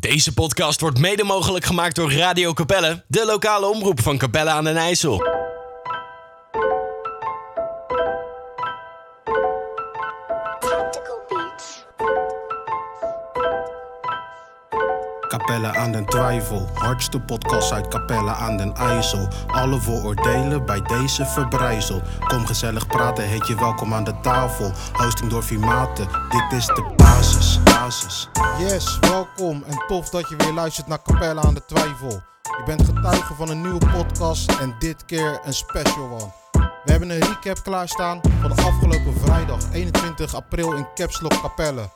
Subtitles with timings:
[0.00, 4.64] Deze podcast wordt mede mogelijk gemaakt door Radio Capelle, de lokale omroep van Capelle aan
[4.64, 5.22] den IJssel.
[15.28, 19.28] Capelle aan den Twijfel, hardste podcast uit Capelle aan den IJssel.
[19.46, 22.02] Alle vooroordelen bij deze verbrijzel.
[22.28, 24.72] Kom gezellig praten, heet je welkom aan de tafel.
[24.92, 26.97] Hosting door Vimate, dit is de
[27.78, 32.22] Yes, welkom en tof dat je weer luistert naar Capelle aan de Twijfel.
[32.42, 36.32] Je bent getuige van een nieuwe podcast en dit keer een special one.
[36.84, 41.90] We hebben een recap klaarstaan van de afgelopen vrijdag 21 april in Caps Lock Capelle.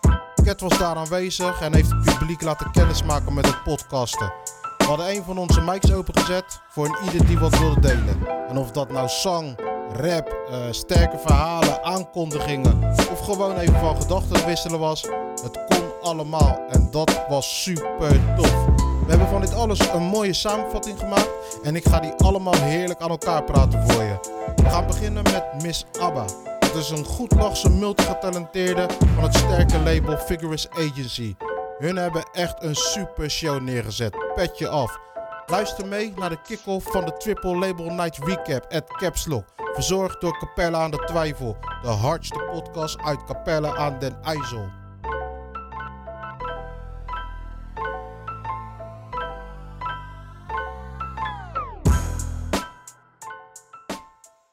[0.45, 4.33] Cat was daar aanwezig en heeft het publiek laten kennismaken met het podcasten.
[4.78, 8.27] We hadden een van onze mics opengezet voor een ieder die wat wilde delen.
[8.48, 9.58] En of dat nou zang,
[9.92, 15.02] rap, eh, sterke verhalen, aankondigingen of gewoon even van gedachten wisselen was,
[15.42, 15.71] het
[16.02, 18.65] allemaal en dat was super tof.
[18.77, 21.30] We hebben van dit alles een mooie samenvatting gemaakt
[21.62, 24.19] en ik ga die allemaal heerlijk aan elkaar praten voor je.
[24.56, 26.25] We gaan beginnen met Miss Abba.
[26.59, 31.34] Het is een goedlachse multigetalenteerde van het sterke label Figurous Agency.
[31.78, 34.16] Hun hebben echt een super show neergezet.
[34.34, 34.98] Pet je af.
[35.47, 39.44] Luister mee naar de kick-off van de Triple Label Night Recap at Caps Lock.
[39.72, 41.56] Verzorgd door Capelle aan de Twijfel.
[41.83, 44.81] De hardste podcast uit Capelle aan den IJssel.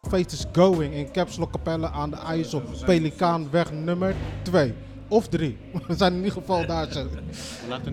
[0.09, 2.61] Feest is going in Caps Lock Capelle aan de IJssel.
[2.85, 4.73] Pelikaanweg nummer 2.
[5.07, 5.57] Of 3.
[5.87, 6.87] We zijn in ieder geval daar.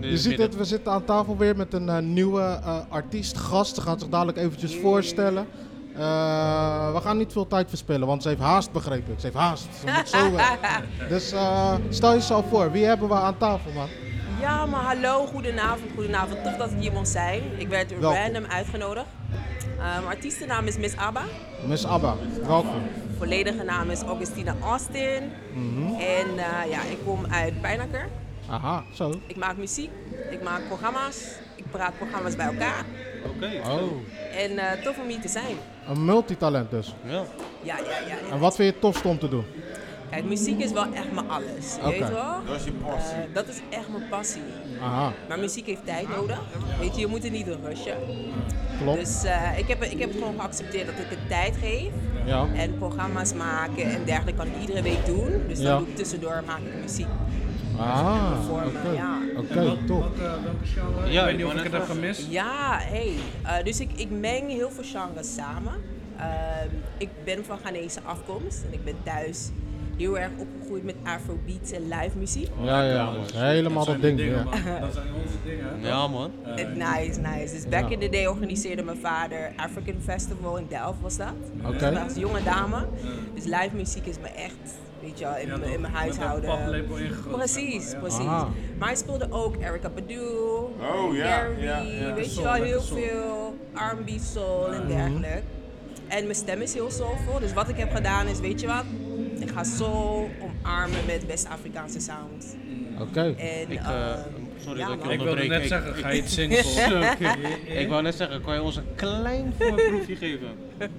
[0.01, 3.75] Je ziet het, we zitten aan tafel weer met een eh, nieuwe eh, artiest, gast.
[3.75, 5.47] Ze gaat zich dadelijk eventjes voorstellen.
[5.95, 9.15] Eh, we gaan niet veel tijd verspillen, want ze heeft haast begrepen.
[9.21, 9.69] Ze heeft haast.
[9.81, 10.59] Ze moet zo weg.
[11.09, 13.89] Dus eh, stel jezelf voor, wie hebben we aan tafel, man?
[14.41, 16.45] Ja, maar hallo, goedenavond, goedenavond.
[16.45, 17.43] Tof dat ik hier mocht zijn.
[17.57, 18.19] Ik werd Welkom.
[18.23, 19.07] random uitgenodigd.
[19.79, 21.23] Mijn artiestennaam is Miss Abba.
[21.67, 22.15] Miss Abba,
[22.47, 22.83] welkom.
[23.19, 25.23] Volledige naam is Augustina Austin.
[25.99, 28.09] En eh, ja, ik kom uit Pijnakker.
[28.51, 29.13] Aha, zo.
[29.27, 29.91] Ik maak muziek,
[30.31, 32.85] ik maak programma's, ik praat programma's bij elkaar.
[33.65, 33.83] Oh,
[34.37, 35.57] En eh, tof om hier te zijn.
[35.89, 36.95] een multitalent dus.
[37.05, 37.25] Ja,
[37.63, 37.99] ja, ja.
[38.07, 38.17] ja.
[38.33, 39.45] En wat vind je het tofst om te doen?
[40.11, 41.77] Kijk, muziek is wel echt mijn alles.
[41.79, 41.89] Oké.
[41.89, 42.45] Weet je wel?
[42.47, 43.33] Dat is je passie.
[43.33, 44.43] dat is echt mijn passie.
[44.83, 46.41] Aha, Maar muziek heeft tijd nodig.
[46.81, 47.97] Weet je, je moet het niet rushen.
[48.83, 48.99] Klopt.
[48.99, 51.91] Dus eh, ik, heb, ik heb gewoon geaccepteerd dat ik het tijd geef.
[52.25, 52.47] Ja.
[52.55, 55.31] En programma's maken en dergelijke kan ik iedere week doen.
[55.49, 55.79] Dus dan Ja.
[55.79, 57.07] doe ik tussendoor maak ik muziek.
[57.79, 58.91] Ah, me, oké.
[58.97, 59.19] ja.
[59.37, 60.01] Oké, top.
[60.01, 61.11] Welke, welke genre?
[61.13, 62.27] Ja, ik weet niet of ik het heb gemist.
[62.31, 63.13] Ja, hey.
[63.43, 65.73] Eh, dus ik, ik meng heel veel genres samen.
[66.19, 69.49] Ehm, ik ben van Ghanese afkomst en ik ben thuis
[69.97, 72.49] heel erg opgegroeid met afrobeats en live muziek.
[72.63, 74.17] Ja, ja, helemaal dat ding.
[74.19, 74.81] dingen, Ja.
[74.81, 75.81] Dat zijn onze dingen.
[75.81, 76.31] Ja, man.
[76.57, 77.55] Eh, nice, nice.
[77.55, 77.89] Dus back Ja.
[77.89, 81.33] in the day organiseerde mijn vader African Festival in Delft was dat.
[81.65, 81.91] Oké.
[81.91, 82.87] Dus als jonge dame.
[83.35, 86.51] Dus live muziek is me echt, weet je wel, in, Ja, mijn- in mijn huishouden.
[87.31, 87.99] Precies, Ja.
[87.99, 88.19] precies.
[88.27, 88.49] Aha.
[88.79, 92.15] Maar hij speelde ook Erica Badu, Oh, ja, Gary, ja, ja.
[92.15, 95.43] weet je wel, heel veel R&B, soul en dergelijke.
[96.09, 98.85] En mijn stem is heel soulvol, dus wat ik heb gedaan is, weet je wat?
[99.57, 102.57] Ik ga soul omarmen met West-Afrikaanse sound.
[103.01, 103.21] Oké.
[103.21, 104.19] En, Ik, eh, eh,
[104.65, 105.49] sorry ja, dat ik je Ik wilde onderbreek.
[105.49, 106.59] net Ik- zeggen, ik- ga je het zingen.
[107.83, 110.49] Ik wou net zeggen, kan je ons een klein voorproefje geven?
[110.79, 110.91] Het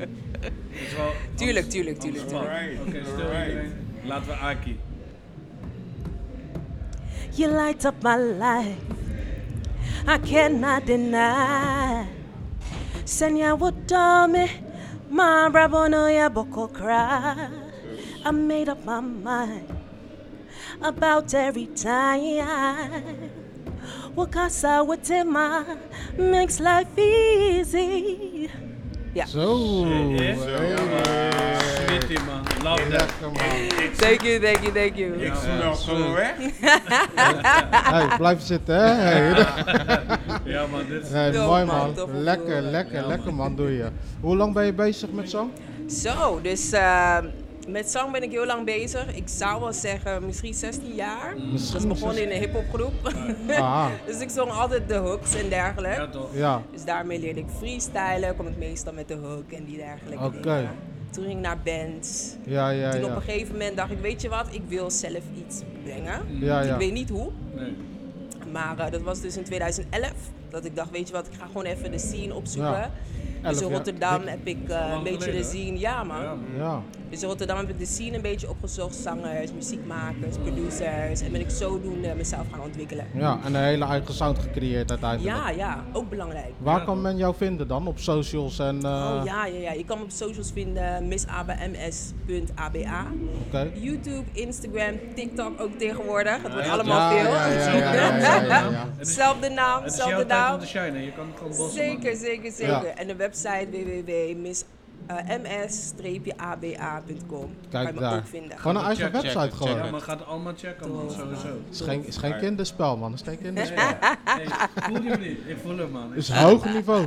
[0.88, 2.86] is wel- Tuurlijk, tuurlijk, tuurlijk, Oké, Alright.
[2.86, 3.72] iedereen.
[4.04, 4.80] Laten we Aki.
[7.32, 8.78] You light up my life.
[10.08, 12.06] I cannot deny.
[13.04, 14.48] Senya wodome,
[15.10, 17.66] my rabono ya boko cry.
[18.28, 19.70] I made up my mind
[20.82, 22.44] about every time.
[24.18, 25.66] Wakasa witema
[26.18, 28.50] makes life easy.
[29.14, 29.26] Ja.
[29.26, 29.86] Zo.
[31.86, 32.44] Smitty, man.
[32.64, 33.10] Love that.
[33.96, 35.14] Thank you, thank you, thank you.
[35.24, 36.36] Ik snel gewoon weg.
[37.92, 38.94] Hey, blijf zitten, hè?
[38.94, 39.46] Hey.
[40.44, 40.86] Ja, man.
[40.90, 41.10] Dit is...
[41.10, 41.94] Hey, mooi man.
[42.14, 43.90] Lekker, lekker, lekker man doe je.
[44.22, 45.52] Hoe lang ben je bezig met zang?
[45.88, 47.18] Zo, dus eh,
[47.68, 49.16] met zang ben ik heel lang bezig.
[49.16, 51.36] Ik zou wel zeggen misschien 16 jaar.
[51.52, 53.14] Misschien dat is begonnen in een hip-hopgroep.
[53.50, 56.02] Aha, dus ik zong altijd de hooks en dergelijke.
[56.02, 56.30] Ja, toch?
[56.34, 56.62] ja.
[56.72, 60.42] Dus daarmee leerde ik freestylen, kom ik meestal met de hook en die dergelijke Oké.
[60.42, 60.70] dingen.
[61.12, 62.36] Toen ging ik naar bands.
[62.44, 65.22] Ja, ja, Toen op een gegeven moment dacht ik, weet je wat, ik wil zelf
[65.46, 66.22] iets brengen.
[66.40, 66.78] Ja, Ik ja.
[66.78, 67.74] weet niet hoe, Nee.
[68.52, 70.12] maar eh, dat was dus in 2011.
[70.50, 72.92] Dat ik dacht, weet je wat, ik ga gewoon even de scene opzoeken.
[73.42, 73.50] Ja.
[73.50, 73.72] Dus in.
[73.72, 76.22] Rotterdam heb ik eh, een beetje de scene, ja man.
[76.22, 76.46] Ja, man.
[76.58, 76.82] Ja.
[77.10, 78.96] Dus in Rotterdam heb ik de scene een beetje opgezocht.
[78.96, 81.22] Zangers, muziekmakers, producers.
[81.22, 83.06] En ben ik zodoende mezelf gaan ontwikkelen.
[83.14, 85.36] Ja, en een hele eigen sound gecreëerd uiteindelijk.
[85.38, 86.52] Ja, ja, ook belangrijk.
[86.58, 87.88] Waar kan men jou vinden dan?
[87.88, 88.84] Op socials en...
[88.84, 89.72] eh, Oh ja, ja, ja.
[89.72, 93.06] Je kan me op socials vinden, missabams.aba.
[93.48, 93.72] Oké.
[93.74, 96.42] YouTube, Instagram, TikTok ook tegenwoordig.
[96.44, 97.32] Het wordt allemaal ja, veel.
[97.32, 98.88] ja, ja, ja, ja, ja, ja, ja.
[99.06, 100.60] Zelfde naam, Het is jouw tijd om naam.
[100.60, 101.02] te shinen.
[101.04, 102.86] Je kan het gewoon bossen, Zeker, zeker, zeker.
[102.96, 104.76] En de website www.ms-aba.com.
[105.08, 105.18] kan
[107.82, 108.18] je Kijk me daar.
[108.18, 108.58] ook vinden.
[108.58, 109.54] Gewoon een eigen Check, website check.
[109.54, 109.78] gewoon.
[109.78, 111.12] Ja, maar gaat allemaal checken, man.
[111.12, 111.48] Sowieso.
[111.48, 113.12] Het is geen, is geen kinderspel, man.
[113.12, 113.84] Het is geen kinderspel.
[114.24, 114.46] Hey,
[114.76, 115.38] voel je hem niet?
[115.46, 116.08] Ik voel hem, man.
[116.10, 117.06] Het is hoog niveau.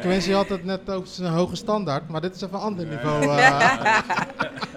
[0.00, 3.22] Quincy had het net ook zijn hoge standaard, maar dit is even een ander niveau.
[3.38, 3.98] eh.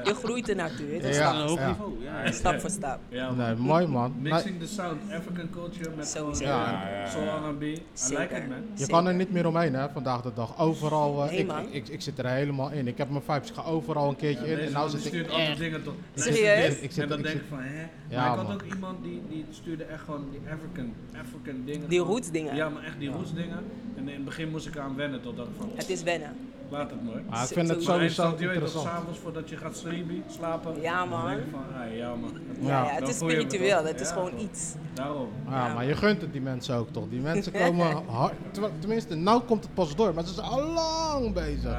[0.04, 0.86] Je groeit er naartoe.
[1.02, 1.08] hè.
[1.10, 1.34] Ja.
[1.34, 1.68] Een hoog ja.
[1.68, 2.04] niveau.
[2.04, 2.32] Ja.
[2.32, 3.00] Stap voor stap.
[3.10, 3.38] Ja, man.
[3.38, 4.14] Nee, mooi man.
[4.20, 6.08] Mixing the sound, African culture met
[6.40, 6.84] Ja.
[7.04, 7.62] eh, soul R&B.
[7.62, 8.58] I like it, man.
[8.76, 10.60] Je kan er niet meer omheen hè, vandaag de dag.
[10.60, 12.88] Overal, eh, Nee, ik, ik, ik, ik zit er helemaal in.
[12.88, 14.60] Ik heb mijn vibes, ik ga overal een keertje in.
[14.60, 15.36] En nou zit ik stuurt echt...
[15.36, 15.94] andere dingen tot.
[16.16, 16.78] Serieus?
[16.80, 17.82] Ik zit- en dan ik denk ik van, hè?
[18.08, 21.90] Ja, maar ik had ook iemand die, die stuurde echt gewoon die African, African dingen.
[21.90, 22.56] Die roots dingen.
[22.56, 23.64] Ja, maar echt die roots dingen.
[23.96, 26.36] En in het begin moest ik eraan wennen tot dat van, Het is wennen.
[26.70, 27.22] laat het maar.
[27.30, 28.24] Maar ik vind het Sowieso.
[28.30, 28.86] Maar interessant.
[28.88, 29.84] s'avonds voordat je gaat
[30.28, 30.82] slapen.
[30.82, 31.26] Ja, man.
[31.28, 32.32] denk ik van, ah, ja man.
[32.62, 32.84] Ja, Ja.
[32.86, 33.86] ja, het is spiritueel.
[33.86, 34.40] Het is Ja, gewoon toch.
[34.40, 34.74] iets.
[34.94, 35.28] Daarom.
[35.50, 37.04] Ja, maar je gunt het die mensen ook toch?
[37.10, 38.34] Die mensen komen hard.
[38.80, 41.78] Tenminste, nou komt het pas door, maar ze zijn al lang bezig.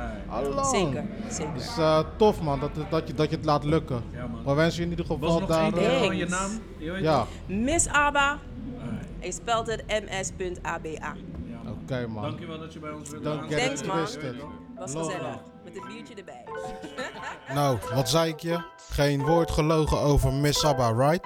[0.71, 1.55] Zeker, zeker.
[1.55, 4.03] Dus eh, tof man, dat, dat, je, dat je het laat lukken.
[4.13, 4.43] Ja, man.
[4.45, 5.73] Maar wensen je in ieder Was geval nog daar...
[5.73, 6.51] keer eh, je naam?
[6.79, 7.27] Je weet ja?
[7.47, 8.39] Miss Abba.
[9.21, 10.89] Je spelt het ms.aba.
[10.89, 11.15] Ja,
[11.65, 11.73] man.
[11.83, 12.23] oké man.
[12.23, 13.59] Dankjewel dat je bij ons wilde aansluiten.
[13.59, 13.97] it Thanks, man.
[13.97, 14.35] twisted.
[14.77, 15.05] Was Love.
[15.11, 15.37] gezellig.
[15.65, 16.45] Met een biertje erbij.
[17.55, 18.65] Nou, wat zei ik je?
[18.91, 21.25] Geen woord gelogen over Miss Sabba, right?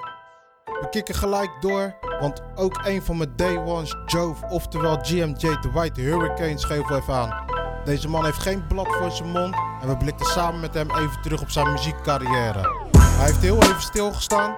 [0.65, 5.69] We kicken gelijk door, want ook een van mijn day ones, Jove, oftewel GMJ, de
[5.73, 7.50] White Hurricane, schreef wel even aan.
[7.85, 11.21] Deze man heeft geen blad voor zijn mond en we blikten samen met hem even
[11.21, 12.89] terug op zijn muziekcarrière.
[12.97, 14.55] Hij heeft heel even stilgestaan,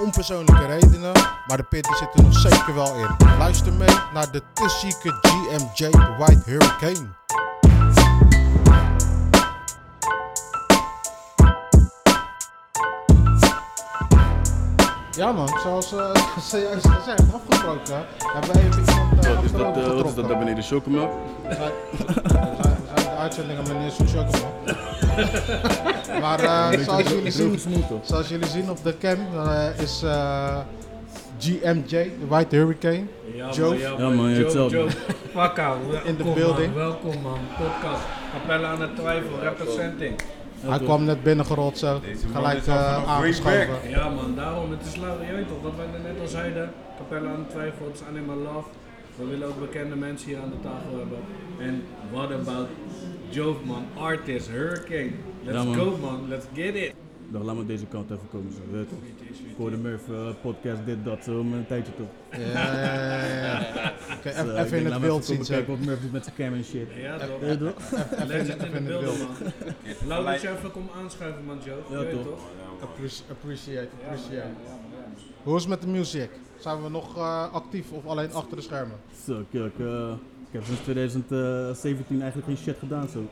[0.00, 1.12] onpersoonlijke redenen,
[1.46, 3.16] maar de pit die zit er nog zeker wel in.
[3.38, 7.08] Luister mee naar de te zieke GMJ, White Hurricane.
[15.10, 19.94] Ja man, zoals uh, zojuist gezegd, afgesproken, hebben we even iemand Wat is dat, eh,
[19.96, 20.64] wat is dat daar beneden?
[20.64, 21.10] Chocomelk?
[21.48, 21.96] We zijn, we
[22.28, 24.50] zijn, we zijn de uitzendingen meneer Soesjokeman.
[26.22, 27.58] maar eh, zoals, jullie zien,
[28.02, 30.56] zoals jullie zien op de cam eh, is eh,
[31.38, 33.04] GMJ, de White Hurricane.
[33.34, 33.68] Ja, Joe.
[33.68, 34.86] man, Ja, man, hetzelfde.
[35.32, 36.34] Pakka, In de man.
[36.34, 36.74] building.
[36.74, 38.02] Welkom man, podcast.
[38.32, 40.20] Capella aan de twijfel, representing.
[40.66, 42.00] Hij kwam net binnengerold zo,
[42.32, 43.66] gelijk eh, vanaf way aangeschoven.
[43.88, 47.28] Ja man, daarom, het is leuk, je weet toch, wat wij net al zeiden, Capella
[47.30, 48.68] aan de twijfel, het is alleen maar love.
[49.16, 51.18] We willen ook bekende mensen hier aan de tafel hebben.
[51.60, 51.82] En
[52.12, 52.68] what about
[53.30, 55.10] Jove man, artist, Hurricane.
[55.44, 55.74] Let's Ja, man.
[55.74, 56.92] go man, let's get it.
[57.28, 58.52] Dan laat me deze kant even komen.
[58.52, 58.90] Zo, weet?
[59.48, 60.02] Ik hoorde Murph
[60.42, 62.40] podcast, dit, dat, zo, maar een tijdje toch.
[62.40, 63.92] Ja, ja, ja, ja.
[64.64, 66.86] Even, in het even zien kijken wat Murph doet met zijn cam en shit.
[66.96, 67.40] Ja toch?
[68.26, 69.18] Legend in even de in het wild.
[69.18, 70.08] man.
[70.08, 72.04] Laat dat je even komt aanschuiven man Joe.
[72.04, 72.38] Ja, toch?
[72.82, 74.48] Appreci- Appreciate, appreciate.
[75.42, 76.30] Hoe is het met de music?
[76.62, 78.96] Zijn we nog eh, actief of alleen achter de schermen?
[79.26, 80.10] Zo, kijk, eh,
[80.46, 83.24] ik heb sinds 2017 eigenlijk geen shit gedaan zo.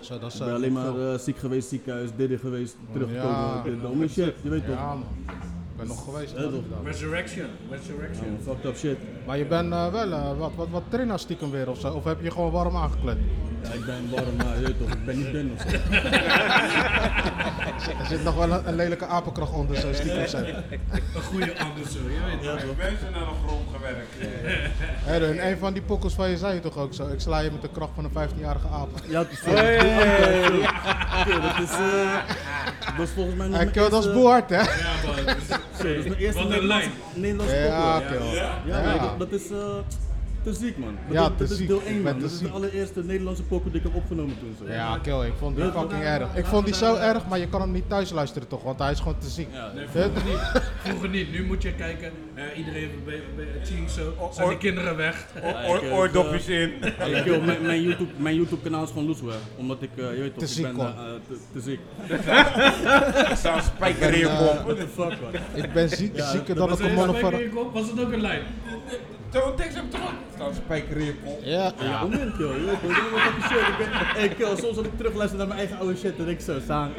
[0.00, 3.62] Zo, dat is Ik ben alleen maar eh, ziek geweest, ziekenhuis, dit geweest, teruggekomen, Ja.
[3.62, 4.76] dit, shit, je weet toch?
[4.76, 5.04] Man,
[5.76, 6.34] ben nog geweest.
[6.84, 8.38] Resurrection, Ja, resurrection.
[8.44, 8.96] fucked up shit.
[9.26, 11.92] Maar je bent eh, wel eh, wat, wat, wat trainer stiekem weer of zo?
[11.92, 13.16] Of heb je je gewoon warm aangekleed?
[13.62, 15.76] Ja, ik ben warm, maar je weet toch, ik ben niet dun of zo.
[18.00, 20.36] Er zit nog wel een, een lelijke apenkracht onder, zo stiekem zo.
[20.38, 22.76] Een goede anders zo, je weet toch?
[22.76, 24.14] Mensen naar de grond gewerkt.
[25.04, 27.08] Hé, in een van die pokkels van je zei je toch ook zo?
[27.08, 28.88] Ik sla je met de kracht van een 15-jarige aap.
[29.08, 29.50] Ja, het is zo.
[29.50, 32.14] Oké, dat is, eh,
[32.96, 34.56] dat is volgens mij Hey, dat is eerste- boehard, hè?
[34.60, 34.64] Ja
[35.06, 35.36] man,
[35.76, 36.90] Zo, dat is mijn eerste Wat een lijn.
[37.14, 38.02] Nederlandse Ja.
[38.32, 38.98] Ja, Ja.
[38.98, 39.58] dat, dat is eh,
[40.46, 40.98] te ziek, man.
[41.08, 41.68] Dat, Ja, is, te dat is ziek.
[41.68, 42.24] deel Ik 1, ben man.
[42.24, 42.52] is de ziek.
[42.52, 44.56] allereerste Nederlandse pokoe die ik heb opgenomen toen.
[44.66, 44.72] Zo.
[44.72, 46.34] Ja, kill, ik vond die fucking erg.
[46.36, 48.90] Ik vond die zo erg, maar je kan hem niet thuis luisteren toch, want hij
[48.90, 49.48] is gewoon te ziek.
[49.74, 49.88] Nee, Hè?
[50.10, 50.62] vroeger niet.
[50.84, 51.32] Vroeger niet.
[51.32, 52.90] Nu moet je kijken, eh, iedereen
[53.64, 55.26] Ching zo, zijn die kinderen weg.
[55.66, 56.72] Oor- Oordopjes in.
[56.98, 59.32] Ja, mijn, YouTube, mijn YouTube kanaal is gewoon loeswe.
[59.56, 60.86] Omdat ik, eh, je weet toch, Te ik ziek, ben man.
[60.86, 60.94] eh,
[61.52, 61.80] te, ziek.
[63.30, 64.64] Ik zou een spijker in je pompen.
[64.64, 65.64] What the fuck, man.
[65.64, 67.06] Ik ben ziek, Ja, zieker dan een man
[67.54, 67.72] kop?
[67.72, 68.42] Was het ook een lijn?
[69.36, 70.48] Zo'n tekst heb ik toch ook.
[70.48, 71.38] Ik een spijker in je pomp.
[71.42, 72.64] Ja, Ja, moment, joh.
[72.64, 73.68] Wat fucking shit.
[73.68, 76.38] Ik ben, hey, kill, soms als ik terugluister naar mijn eigen oude shit, dan denk
[76.38, 76.92] ik zo, staan.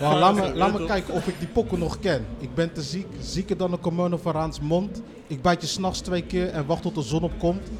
[0.20, 2.26] Laat me, laat me kijken of ik die pokken nog ken.
[2.38, 5.02] Ik ben te ziek, zieker dan een kimono van Raans mond.
[5.26, 7.70] Ik bijt je s'nachts twee keer en wacht tot de zon opkomt.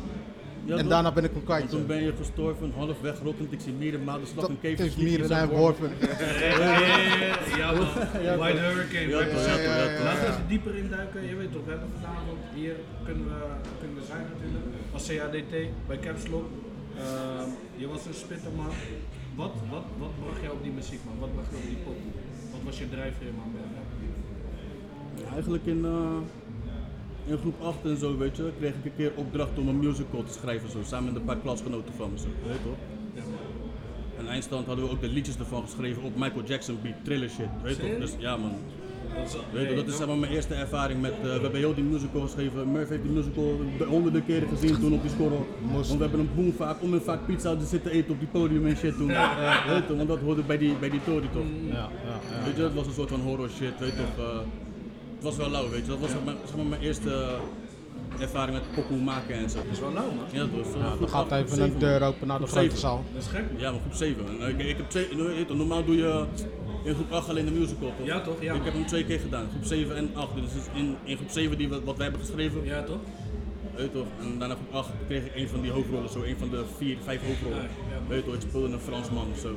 [0.65, 0.89] Ja, en toch?
[0.89, 1.69] daarna ben ik hem kwijt.
[1.69, 3.53] Toen ben je gestorven, half wegrottend.
[3.53, 4.79] Ik zie mieren, madenslag, een keef.
[4.79, 5.91] heeft mieren en worpen.
[7.59, 7.95] Ja, toch.
[8.13, 9.09] Hurricane.
[9.09, 9.19] Ja.
[10.05, 11.29] Laten we even dieper induiken.
[11.29, 13.39] Je weet toch, we hebben vanavond hier kunnen we,
[13.79, 14.65] kunnen we zijn natuurlijk.
[14.93, 15.55] Als CADT
[15.87, 16.47] bij Caps Lock.
[16.99, 18.73] Ehm, je was een spitterman.
[19.35, 21.19] Wat, wat, wat bracht jou op die muziek, man?
[21.19, 21.97] Wat bracht jou op die pop?
[22.53, 23.51] Wat was je drijfveer, man?
[25.33, 26.17] Eigenlijk in, eh,
[27.27, 30.23] in groep 8 en zo, weet je, kreeg ik een keer opdracht om een musical
[30.23, 33.23] te schrijven, zo, samen met een paar klasgenoten van me, zo, weet je toch?
[34.19, 37.47] En eindstand hadden we ook de liedjes ervan geschreven op Michael Jackson beat, thriller shit,
[37.63, 37.99] weet je toch?
[38.01, 38.53] Dus ja man.
[39.53, 41.85] Weet je, dat is zeg maar mijn eerste ervaring met, eh, we hebben heel die
[41.85, 42.73] musical geschreven.
[42.73, 45.35] Murph heeft die musical de- honderden keren gezien toen op die score.
[45.73, 48.29] Want we hebben een boom vaak, om en vaak pizza te zitten eten op die
[48.29, 49.11] podium en shit toen.
[49.11, 51.45] Eh, weet je, want dat hoorde bij die, bij die Tory toch?
[51.69, 51.89] Ja, ja,
[52.31, 52.45] ja.
[52.45, 54.25] Weet je, het was een soort van horror shit, weet je toch.
[54.27, 54.39] eh,
[55.23, 55.91] het was wel lauw, weet je.
[55.91, 57.35] Dat was mijn, zeg maar, mijn eerste
[58.19, 59.57] ervaring met pokoe maken en zo.
[59.57, 60.25] Dat is wel lauw, man.
[60.33, 63.05] Ja, dat was, Ja, dan gaat even een deur open naar de grote zaal.
[63.15, 63.45] Dat is gek.
[63.57, 64.25] Ja, maar groep 7.
[64.41, 66.25] En, Ik, ik heb twee, toch, normaal doe je
[66.85, 68.07] in groep 8 alleen de musical, toch?
[68.07, 68.35] Ja, toch?
[68.41, 68.65] Ja, ik man.
[68.65, 70.35] heb hem twee keer gedaan, groep 7 en 8.
[70.35, 70.43] Dus
[70.75, 72.65] in, in groep 7 die, we- wat wij hebben geschreven.
[72.65, 72.99] Ja, toch?
[73.77, 74.07] Weet je toch?
[74.21, 76.97] En daarna groep 8 kreeg ik een van die hoofdrollen, zo een van de vier,
[77.05, 77.57] vijf hoofdrollen.
[77.57, 77.99] Ja, ja.
[78.09, 79.49] Weet je toch, ik speelde een Fransman of zo.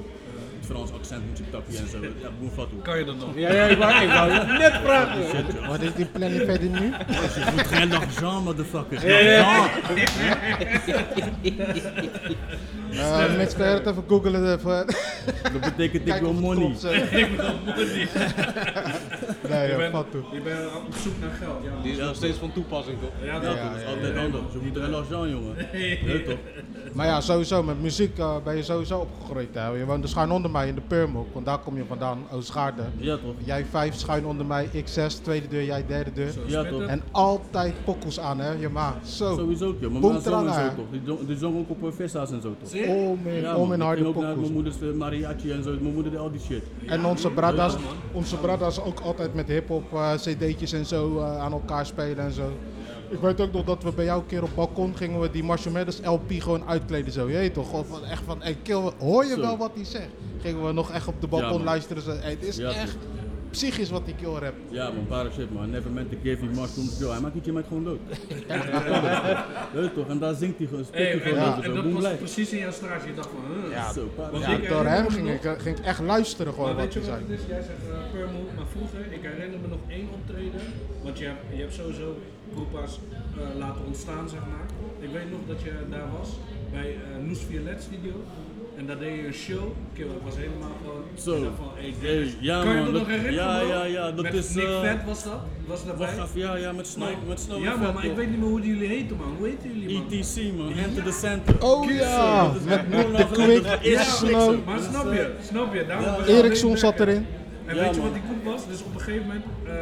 [0.59, 1.97] Het Frans accent moet je takken en zo.
[2.23, 2.81] Ja, boem fatou.
[2.81, 3.29] Kan je dat nog?
[3.35, 4.73] Ja, ja, ik wou, ik wou net.
[5.29, 5.67] Shit, joh.
[5.67, 6.85] Wat is die planning verder nu?
[6.85, 9.07] Je moet geen dag Jean, motherfucker.
[9.07, 9.69] Ja, ja.
[12.95, 14.53] Eh, mensen, kan je het even googlen?
[14.53, 14.85] Even.
[15.43, 16.75] Dat betekent ik wil money.
[16.77, 17.11] zeg.
[17.11, 18.07] Ik wil money.
[19.49, 20.23] Nee, je, bent, toe.
[20.31, 21.63] je bent op zoek naar geld.
[21.63, 23.09] Ja, Die is nog steeds van toepassing, toch?
[23.23, 24.43] Ja, dat is altijd anders.
[24.53, 25.55] Je moet als Jean, jongen.
[25.71, 26.37] Je toch?
[26.95, 29.49] Maar ja, sowieso, met muziek eh, ben je sowieso opgegroeid.
[29.53, 29.67] Hè?
[29.67, 32.81] Je woonde schuin onder mij in de Purmhoek, want daar kom je vandaan, Oostgaarde.
[32.97, 33.33] Ja, toch?
[33.37, 36.33] Jij vijf schuin onder mij, ik zes, tweede deur, jij derde deur.
[36.45, 36.81] Ja, toch?
[36.81, 38.95] En altijd pokkels aan, hè, je ma.
[39.05, 39.35] Zo.
[39.35, 39.91] Sowieso, joh.
[39.91, 40.69] Mijn ma zong zo hè.
[40.69, 40.85] toch?
[40.91, 42.69] Die zong, die zong ook op eh, vissa's en zo toch?
[42.69, 42.87] Zie je?
[42.87, 43.73] Om in, Ja, om man.
[43.73, 44.41] in Ik harde ook naar pokkels.
[44.41, 45.69] mijn moeders eh, mariachi en zo.
[45.81, 46.63] Mijn moeder deed al die shit.
[46.85, 47.75] En onze bradas,
[48.11, 52.31] onze bradas ook altijd met hip-hop eh, cd'tjes en zo eh, aan elkaar spelen en
[52.31, 52.51] zo.
[53.09, 55.43] Ik weet ook nog dat we bij jou een keer op balkon gingen we die
[55.43, 57.71] Marshall Mathers LP gewoon uitkleden zo, je weet toch?
[57.73, 59.41] Of van- echt van, hey, kill, hoor je Zo.
[59.41, 60.07] wel wat hij zegt?
[60.41, 62.03] Gingen we nog echt op de balkon luisteren.
[62.03, 62.97] Zo, hey, het is Ja, echt
[63.55, 64.53] psychisch wat die kill rap.
[64.69, 65.69] Ja, man, shit, man.
[65.69, 67.11] Never meant to give you mushrooms, yo.
[67.11, 67.99] Hij maakt die met gewoon dood.
[69.73, 70.07] Je toch?
[70.07, 71.47] En daar zingt hij gewoon, hij en, gewoon Ja.
[71.49, 71.81] over en zo.
[71.91, 73.07] dat was precies in jouw straatje.
[73.09, 73.71] Je dacht van, huh.
[73.71, 74.09] Ja, Zo,
[74.39, 77.07] Ja, ik door hem ging ik, ging ik echt luisteren gewoon Maar wat je hij
[77.09, 77.23] zei.
[77.27, 77.39] het?
[77.47, 80.61] Jij zegt uh, per move, maar vroeger, ik herinner me nog één optreden.
[81.03, 82.17] Want je hebt, je hebt sowieso
[82.53, 82.99] groepa's
[83.37, 84.65] eh, laten ontstaan, zeg maar.
[84.99, 86.29] Ik weet nog dat je daar was
[86.71, 88.13] bij uh, Noes Violet Studio.
[88.77, 89.63] En daar deed je een show.
[89.93, 91.03] Kill, ik was helemaal gewoon.
[91.15, 91.51] Zo.
[91.55, 93.33] Van, hey, dit Hey, is- ja, kan je man, dat dat- nog herinneren?
[93.47, 95.39] ja, ja, ja, dat met is, Nick eh, Vet was dat?
[95.67, 95.79] Was?
[95.97, 98.49] Wacht even, ja, ja, met Snow, met Snow ja, man, maar ik weet niet meer
[98.49, 99.35] hoe die jullie heten, man.
[99.37, 100.05] Hoe heten jullie, man?
[100.11, 100.71] ETC, man.
[100.85, 101.55] Enter the Center.
[101.63, 103.25] Oh ja, dat is met de.
[103.31, 104.65] Quick, Dat was eerst Snow.
[104.65, 105.85] Maar snap eh, je, snap je?
[105.85, 107.25] Daarom Eriksson alleen zat erin.
[107.65, 108.11] En Ja, weet je man.
[108.11, 108.67] wat die koek was?
[108.67, 109.73] Dus op een gegeven moment, eh,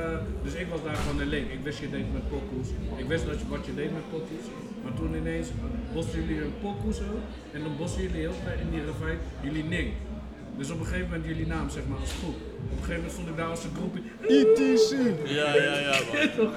[0.44, 1.46] dus ik was daar gewoon een leek.
[1.52, 2.68] Ik wist je deed met pokoes.
[2.98, 4.46] Ik wist dat je, wat je deed met pokoes.
[4.84, 5.48] Maar toen ineens
[5.94, 7.04] bosten jullie een pokoe zo.
[7.52, 9.94] En dan bosten jullie heel snel in die ravijn jullie ning.
[10.58, 12.36] Dus op een gegeven moment jullie naam zeg maar als groep.
[12.36, 14.02] Op een gegeven moment stond ik daar als een groepje.
[14.22, 14.92] ETC.
[15.30, 16.00] Ja, ja, ja,
[16.38, 16.52] man.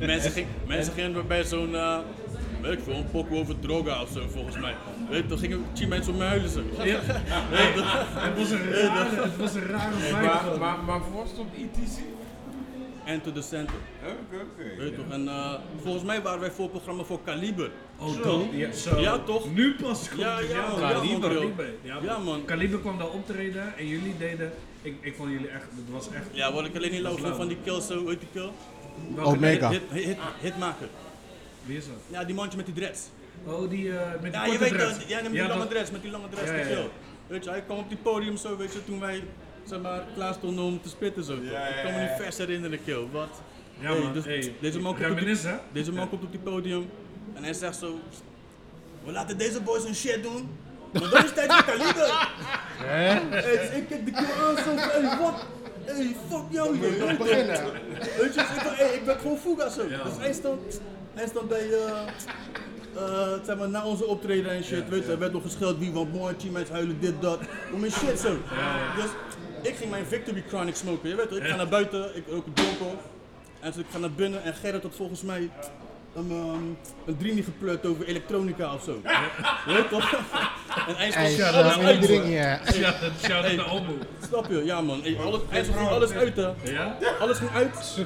[0.12, 1.98] mensen, ging, mensen gingen bij zo'n, eh
[2.60, 4.74] weet ik veel, een pokoe over droga of zo, volgens mij.
[5.10, 6.60] Weet je, toch gingen tien mensen om me huilen zo.
[6.76, 6.84] Ja.
[6.84, 6.98] Je,
[8.26, 10.20] Het was een rare, het was een rare vibe.
[10.20, 11.98] Maar, maar, maar voor stond ETC?
[13.06, 13.74] Enter the Center.
[14.02, 14.76] Oké, oké.
[14.78, 15.10] Weet je toch?
[15.10, 17.70] En eh, volgens mij waren wij voorprogramma voor Kaliber.
[17.98, 18.22] Oh, Zo.
[18.22, 18.46] dat?
[18.52, 19.00] Ja, zo.
[19.00, 19.52] Ja, toch?
[19.54, 20.80] Nu pas komt Ja, het, ja, man.
[20.80, 20.90] man.
[20.90, 21.32] Kaliber.
[21.32, 21.66] Ja, man, Kaliber.
[21.82, 22.44] Ja, Ja, man.
[22.44, 24.52] Kaliber kwam daar optreden en jullie deden.
[24.82, 25.62] Ik, ik vond jullie echt.
[25.64, 26.26] Het was echt.
[26.32, 28.50] Ja, wat ik alleen niet lauw van die kill zo, heet die kill?
[29.14, 29.70] Welke- Omega.
[29.70, 30.88] Hit, hit, hit, hitmaker.
[31.64, 31.94] Wie is dat?
[32.08, 33.08] Ja, die mandje met die dreads.
[33.44, 34.98] Oh, die eh, met die Ja, je weet dreads.
[34.98, 36.70] dat, jij neemt Ja, die lange dat- dreads, met die lange dreads, Ja, die ja,
[36.70, 36.74] ja.
[36.76, 36.88] kill.
[37.26, 39.22] Weet je, hij kwam op die podium zo, weet je, toen wij,
[39.68, 41.32] zeg maar, klaar stonden om te spitten zo.
[41.32, 42.04] Ja, ik ja, kan me ja.
[42.04, 43.06] niet vers herinneren, kill.
[43.12, 43.28] Wat?
[43.80, 44.12] Ja, Hey, man.
[44.12, 45.36] dus Hey, deze, man komt op die,
[45.72, 46.90] deze man komt op die podium
[47.34, 47.98] en hij zegt zo,
[49.04, 50.48] we laten deze boys hun shit doen.
[50.92, 52.28] Maar dan is tijd voor kaliber.
[52.76, 55.46] Hey, dus ik kijk de kill aan zo, van, hey, wat?
[55.84, 56.80] Hey, fuck jou, joh.
[56.80, 57.72] Weet je, beginnen.
[58.18, 59.88] Weet je, ik, hey, ik ben gewoon Fuga zo.
[59.88, 60.80] Dus hij stond,
[61.14, 62.06] hij stond bij, eh,
[62.96, 65.92] eh, zeg maar, na onze optreden en shit, weet je, er werd nog gescheld wie
[65.92, 67.38] van mooi, teammates huilen, dit, dat,
[67.72, 68.38] om mijn shit zo.
[68.96, 69.10] Dus
[69.60, 72.46] ik ging mijn Victory Chronic smoken, je weet toch, ik ga naar buiten, ik rook
[72.46, 72.98] een jonko,
[73.60, 75.50] en dus ik ga naar binnen en Gerrit had volgens mij
[76.16, 79.00] een, ehm, een drie niet gepleurd over elektronica of zo.
[79.66, 80.12] Weet je toch?
[80.86, 80.94] En
[81.54, 81.98] alles uit.
[81.98, 82.60] die dring, ja.
[83.56, 83.92] Naar Ommo.
[84.28, 84.64] Snap je?
[84.64, 85.40] Ja man, Hey, alles,
[85.88, 86.42] alles uit hè.
[86.62, 86.96] Ja?
[87.20, 87.96] Alles ging uit.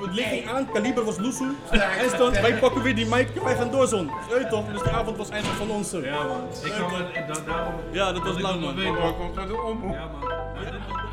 [0.00, 1.50] Het licht ging aan, kaliber was loesoe.
[1.70, 4.10] Hij stond, wij pakken weer die mic, wij gaan door zon.
[4.30, 4.64] Weet je toch?
[4.72, 6.00] Dus de avond was eindelijk van ons zo.
[6.04, 7.74] Ja man, ik kan het, ik- da- daarom...
[7.92, 8.68] Ja, dat was ik lang man.
[8.68, 8.82] uit de.
[9.92, 11.07] Ja man.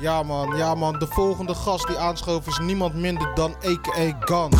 [0.00, 4.16] Ja man, ja man, de volgende gast die aanschoof is niemand minder dan a.k.a.
[4.20, 4.56] Gans.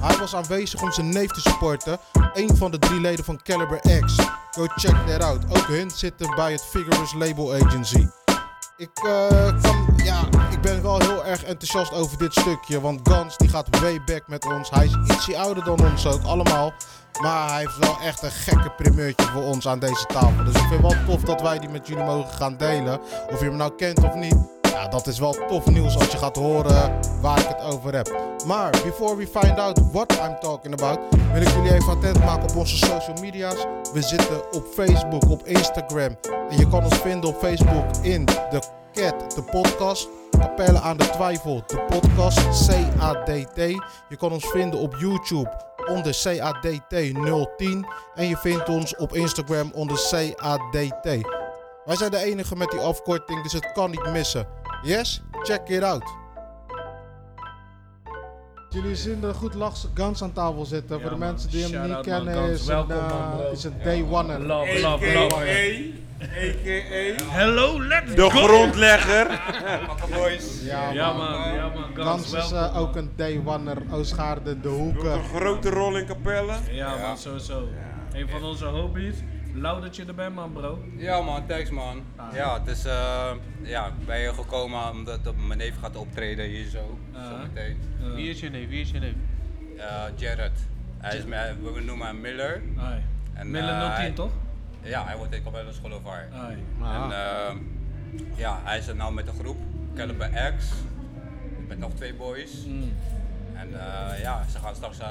[0.00, 1.98] Hij was aanwezig om zijn neef te supporten,
[2.32, 4.14] een van de drie leden van Caliber X.
[4.50, 5.44] Go check that out.
[5.48, 8.06] Ook hun zitten bij het Figurous Label Agency.
[8.76, 9.52] Ik, eh,
[9.96, 10.20] ja,
[10.50, 14.22] ik ben wel heel erg enthousiast over dit stukje, want Gans die gaat way back
[14.26, 14.70] met ons.
[14.70, 16.72] Hij is ietsje ouder dan ons ook, allemaal.
[17.20, 20.44] Maar hij heeft wel echt een gekke primeurtje voor ons aan deze tafel.
[20.44, 23.00] Dus ik vind het wel tof dat wij die met jullie mogen gaan delen.
[23.32, 24.59] Of je hem nou kent of niet.
[24.70, 28.20] Ja, dat is wel tof nieuws als je gaat horen waar ik het over heb.
[28.46, 30.98] Maar before we find out what I'm talking about,
[31.32, 33.66] wil ik jullie even attent maken op onze social media's.
[33.92, 36.16] We zitten op Facebook, op Instagram.
[36.50, 38.62] En je kan ons vinden op Facebook in de
[38.92, 40.08] Cat, de podcast.
[40.38, 43.56] Capelle aan de Twijfel, de podcast CADT.
[44.08, 45.50] Je kan ons vinden op YouTube
[45.88, 47.86] onder CADT010.
[48.14, 51.04] En je vindt ons op Instagram onder CADT.
[51.84, 54.59] Wij zijn de enige met die afkorting, dus het kan niet missen.
[54.82, 55.20] Yes?
[55.42, 56.02] Check it out.
[58.70, 60.96] Jullie zien er goed lachse Gans aan tafel zitten.
[60.96, 61.28] Ja, Voor de man.
[61.28, 62.24] mensen die hem Shout niet out, man.
[62.24, 63.50] kennen, is een, Welkom, eh, man, bro.
[63.50, 64.38] is een day one.
[64.38, 65.92] Love, love, love.
[66.22, 67.24] A.k.a.
[67.30, 68.28] Hello, let's De go!
[68.28, 69.26] grondlegger.
[70.64, 71.30] Ja, Ja man.
[71.30, 72.74] man, ja man, Gans, Gans is welkom.
[72.74, 75.12] eh, ook een day oneer, Oostgaarden, de hoeken.
[75.12, 76.52] Een grote rol in Capelle.
[76.70, 77.68] Ja man, sowieso.
[78.12, 79.14] Een van onze hobby's.
[79.54, 80.82] Lauw dat je er bent man bro.
[80.96, 82.02] Ja man, thanks man.
[82.34, 83.30] Ja, het is eh
[83.62, 86.98] ja, ik ben hier gekomen omdat op- mijn neef gaat optreden hier zo.
[87.14, 87.26] Ah.
[87.26, 87.76] Zo meteen.
[88.14, 88.68] Wie is je neef?
[88.68, 89.14] Wie is je neef?
[89.76, 90.52] Eh, Jared.
[90.98, 92.62] Hij is, we noemen hem Miller.
[92.78, 93.00] Ai.
[93.34, 94.30] En, Mille eh, 010 hij- toch?
[94.82, 96.32] Ja, hij wordt in Capelle School of Art.
[96.32, 96.56] Ai.
[96.82, 97.56] En eh,
[98.36, 99.56] ja, hij is er nou met een groep,
[99.94, 100.72] Caliber X,
[101.68, 102.64] met nog twee boys.
[102.66, 102.92] Mm.
[103.60, 105.06] En eh, ja, ze gaan straks eh,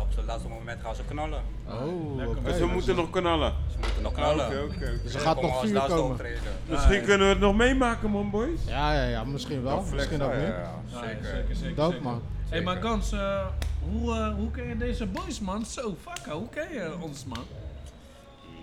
[0.00, 1.42] op het laatste moment gaan ze knallen.
[1.68, 2.50] Oh, Lekker, oké.
[2.50, 3.52] Dus we moeten nog knallen.
[3.70, 4.46] Ze moeten nog knallen.
[4.46, 4.98] Oké, oké, oké.
[5.02, 6.10] Dus er gaat nog laatste komen.
[6.10, 6.40] optreden.
[6.66, 8.60] Misschien kunnen we het nog meemaken, man, boys.
[8.66, 9.84] Ja, ja, ja, misschien wel.
[9.94, 10.46] Misschien ook Ja, niet.
[10.46, 11.24] ja, zeker.
[11.24, 11.74] zeker, zeker.
[11.74, 12.02] Dope, zeker.
[12.08, 12.22] man.
[12.48, 13.46] Hey maar Gans, eh,
[13.90, 15.64] hoe, hoe ken je deze boys man?
[15.64, 17.44] Zo, fuck, hoe ken je ons man?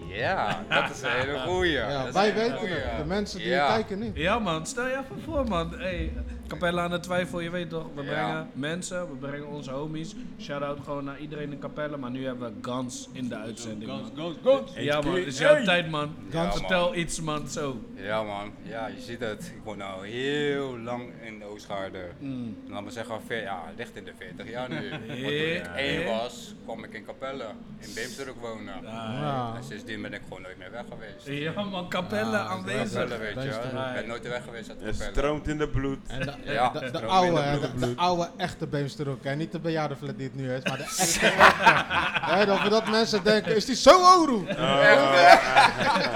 [0.07, 1.71] Ja, dat is een hele goeie.
[1.71, 2.73] Ja, wij weten goeie.
[2.73, 2.97] het.
[2.97, 3.67] De mensen die Ja.
[3.67, 4.11] kijken niet.
[4.15, 5.73] Ja man, stel je even voor man.
[5.77, 6.13] Hey,
[6.49, 8.07] Capella aan de Twijfel, je weet toch, we Ja.
[8.09, 10.15] brengen mensen, we brengen onze homies.
[10.39, 14.11] Shout-out gewoon naar iedereen in Capelle, maar nu hebben we Gans in de uitzending man.
[14.15, 14.71] Gans, gans.
[14.75, 16.15] Ja man, het is jouw tijd man.
[16.31, 17.81] Ja, Vertel iets man, zo.
[17.95, 19.51] Ja man, ja je ziet het.
[19.55, 22.05] Ik woon nou heel lang in Oostgaarden.
[22.19, 22.57] Mm.
[22.67, 24.89] Laat me zeggen, veer- ja, ligt in de 40 jaar nu.
[24.89, 27.45] Want toen ik één was, kwam ik in Capelle,
[27.79, 28.73] in Beemsterk wonen.
[28.83, 29.53] Ja.
[29.57, 31.43] En sindsdien ben ik gewoon nooit meer weg geweest.
[31.53, 32.91] Ja man, Capelle aanwezig.
[32.99, 35.11] Capelle weet je, ik ben nooit weg geweest uit Het Capelle.
[35.11, 35.97] stroomt in de bloed.
[36.07, 39.23] En de, Ja, de, oude, de oude echte Beemsterhoek.
[39.23, 39.35] hè.
[39.35, 41.25] Niet de bejaardenflat die het nu is, maar de echte.
[41.27, 42.31] echte.
[42.31, 44.45] Hè, dat, dat mensen denken, is die zo oru?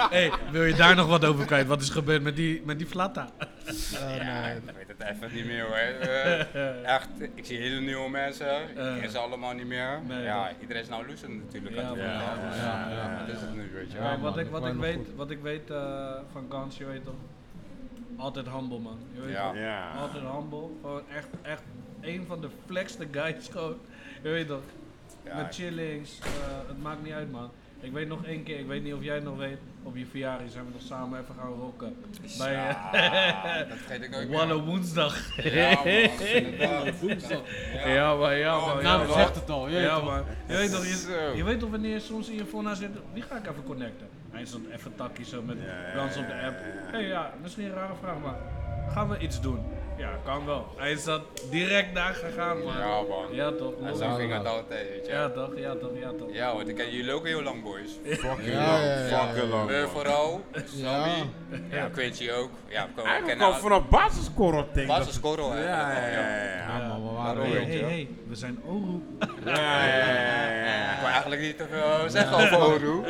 [0.10, 1.68] Hey, wil je daar nog wat over kwijt?
[1.68, 3.30] Wat is gebeurd met die, met die flatta?
[4.20, 5.76] Ja, ik weet het even niet meer hoor.
[5.76, 8.62] Eh, echt, ik zie hele nieuwe mensen.
[8.70, 10.00] Ik ken ze allemaal niet meer.
[10.08, 11.76] Nee, ja, iedereen is nou lucent natuurlijk.
[11.76, 11.92] Ja.
[11.96, 15.32] Ja, ja, ja, Wat is het nu, weet je wat, ik, wat, ik weet, wat
[15.32, 17.14] ik weet eh, van Gans, je weet toch,
[18.18, 18.98] altijd humble man.
[19.14, 19.48] Je weet Ja.
[19.48, 19.58] toch?
[19.60, 19.92] Ja.
[19.92, 20.68] Altijd humble.
[20.82, 21.62] Gewoon echt, echt
[22.02, 23.78] een van de flexste guys gewoon.
[24.22, 24.62] Je weet toch,
[25.26, 26.28] Ja, met chillings, eh,
[26.68, 27.50] het maakt niet uit man.
[27.80, 30.06] Ik weet nog één keer, ik weet niet of jij het nog weet, op je
[30.06, 31.96] verjaardag zijn we nog samen even gaan rocken.
[32.38, 35.36] Bij eh, dat vergeet ik nooit woensdag.
[35.44, 35.70] Ja,
[36.60, 36.92] man.
[37.02, 37.42] Woensdag.
[37.86, 38.84] Ja, maar ja, Oh, man.
[38.84, 39.18] nou, ja, dat man.
[39.18, 40.06] zegt het al, je weet Ja, toch?
[40.06, 40.24] man.
[40.48, 40.86] Je weet toch,
[41.36, 43.64] je, weet toch wanneer je soms in je phone naar zit, wie ga ik even
[43.64, 44.08] connecten?
[44.34, 45.58] Hij stond even takkie zo met
[45.96, 46.56] Gans op de app.
[46.92, 48.36] Hé hey, ja, misschien een rare vraag, maar
[48.90, 49.60] gaan we iets doen?
[49.98, 50.66] Ja, kan wel.
[50.78, 52.78] Hij is dat direct daar gegaan, man.
[52.78, 53.26] Ja, man.
[53.32, 53.74] Ja, toch?
[53.86, 55.12] En zo ging het altijd, weet je.
[55.12, 55.50] Ja, toch?
[55.56, 55.90] Ja, toch?
[56.00, 56.28] Ja, toch?
[56.34, 57.92] Ja, want ik ken jullie ook heel lang, boys.
[58.06, 59.68] Fucking Ja, lang, ja, ja, fucking lang.
[59.68, 60.62] We vooral, Ja.
[60.82, 61.30] Sammy,
[61.72, 62.50] ja, Quincy ook.
[62.68, 64.98] Ja, we Eigenlijk kennen al vanaf basisscorrel denk ik.
[64.98, 65.64] basisscorrel, Ja, hè.
[65.66, 66.20] ja, ja.
[66.20, 66.88] Ja, ja.
[66.88, 67.68] man, we Hey, waren Daarom.
[67.68, 69.02] hey, hey, we zijn Oru.
[69.46, 71.00] Ja, ja, ja, Ik ja.
[71.00, 73.04] wil eigenlijk niet te veel zeggen over Oru.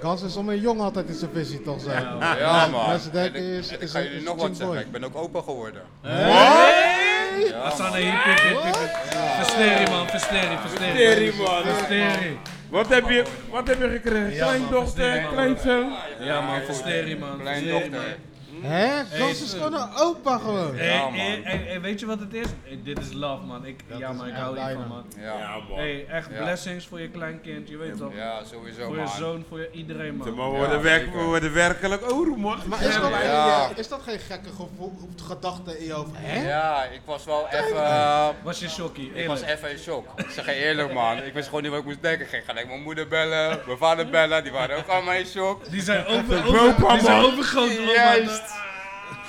[0.00, 2.02] Gans, is om een jong altijd in zijn visie toch zijn.
[2.38, 2.88] Ja, man.
[2.88, 4.78] Mensen denken, is, is, jullie is nog wat zeggen.
[4.80, 5.67] Ik ben ook opa geworden.
[6.02, 7.50] Hey!
[7.50, 8.00] Ja, Asana man.
[8.00, 8.90] hier, pip, pip, pip.
[9.36, 10.06] Versteri, man.
[10.08, 10.56] Versteri.
[10.56, 11.62] Versteri, man.
[11.62, 12.38] Versteri.
[12.70, 14.36] Wat heb je, wat heb je gekregen?
[14.36, 15.92] Kleindochter, kleinzoon?
[16.20, 16.60] Ja, man.
[16.62, 17.40] Versteri, man.
[17.40, 18.16] Kleindochter.
[18.62, 19.04] Hè?
[19.18, 20.76] Gans is gewoon een opa gewoon.
[20.76, 21.44] Hey, Ja, hey, man.
[21.44, 22.46] hey, hey, weet je wat het is?
[22.62, 23.64] Hey, dit is love, man.
[23.66, 24.86] Ik, ja, is maar ik echt hou hiervan, bijna.
[24.86, 25.04] man.
[25.18, 26.42] Ja, Hey, echt Ja.
[26.42, 28.14] blessings voor je kleinkind, je weet toch?
[28.14, 29.16] ja sowieso Voor je man.
[29.16, 30.34] zoon, voor je iedereen, man.
[30.34, 31.24] Maar we Ja, worden, werk, we zeker.
[31.24, 32.58] worden werkelijk oru, man.
[32.66, 33.68] Maar is dat, Ja.
[33.76, 34.92] is dat geen gekke gevoel,
[35.26, 36.10] gedachte in je hoofd?
[36.14, 36.46] Hè?
[36.48, 37.76] Ja, ik was wel even...
[37.84, 39.58] eh, Was je shockie, Ik was eerlijk?
[39.58, 40.06] even in shock.
[40.16, 42.24] Ik zeg je eerlijk man, ik wist gewoon niet wat ik moest denken.
[42.24, 45.70] Ik ging gelijk mijn moeder bellen, mijn vader bellen, die waren ook allemaal in shock.
[45.70, 47.24] Die zijn over, over, die zijn man.
[47.32, 47.94] overgroot, man.
[47.94, 48.42] Juist.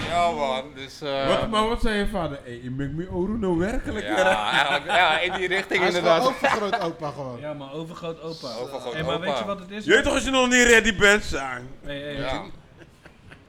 [0.10, 2.40] Ja man, dus eh Wat, maar wat zei je vader?
[2.44, 5.96] Hey, je maakt me oru nou werkelijk ja, eigenlijk, ja, in die richting Hij is
[5.96, 6.26] inderdaad.
[6.28, 7.40] overgroot opa gewoon.
[7.40, 8.48] Ja, maar overgroot opa.
[8.62, 9.26] Overgroot hey, maar opa.
[9.26, 9.86] weet je wat het is?
[9.86, 11.68] Je weet toch als je nog niet ready bent, zijn.
[11.84, 12.44] Hey, hey, Ja.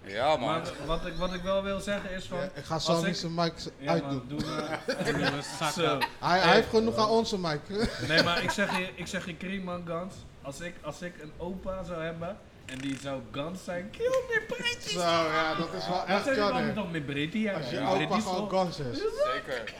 [0.04, 0.48] Ja man.
[0.48, 2.38] Maar wat ik, wat ik wel wil zeggen is van...
[2.38, 4.22] Ja, ik ga zo niet zijn mic Ja, uitdoen.
[4.28, 5.72] doe maar.
[5.72, 5.98] Zo.
[6.20, 7.60] Hij, hij heeft genoeg aan onze mic.
[8.08, 10.14] Nee, maar ik zeg je, ik zeg je Cream man Gans.
[10.42, 12.36] Als ik, als ik een opa zou hebben
[12.70, 14.88] en die zou Gans zijn, kill me pretty.
[14.88, 16.74] Zo, ja, dat is wel echt kan.
[16.74, 17.38] nog met Pretty?
[17.38, 18.76] Ja, Als je ja, opa gewoon is.
[18.76, 19.74] Zeker.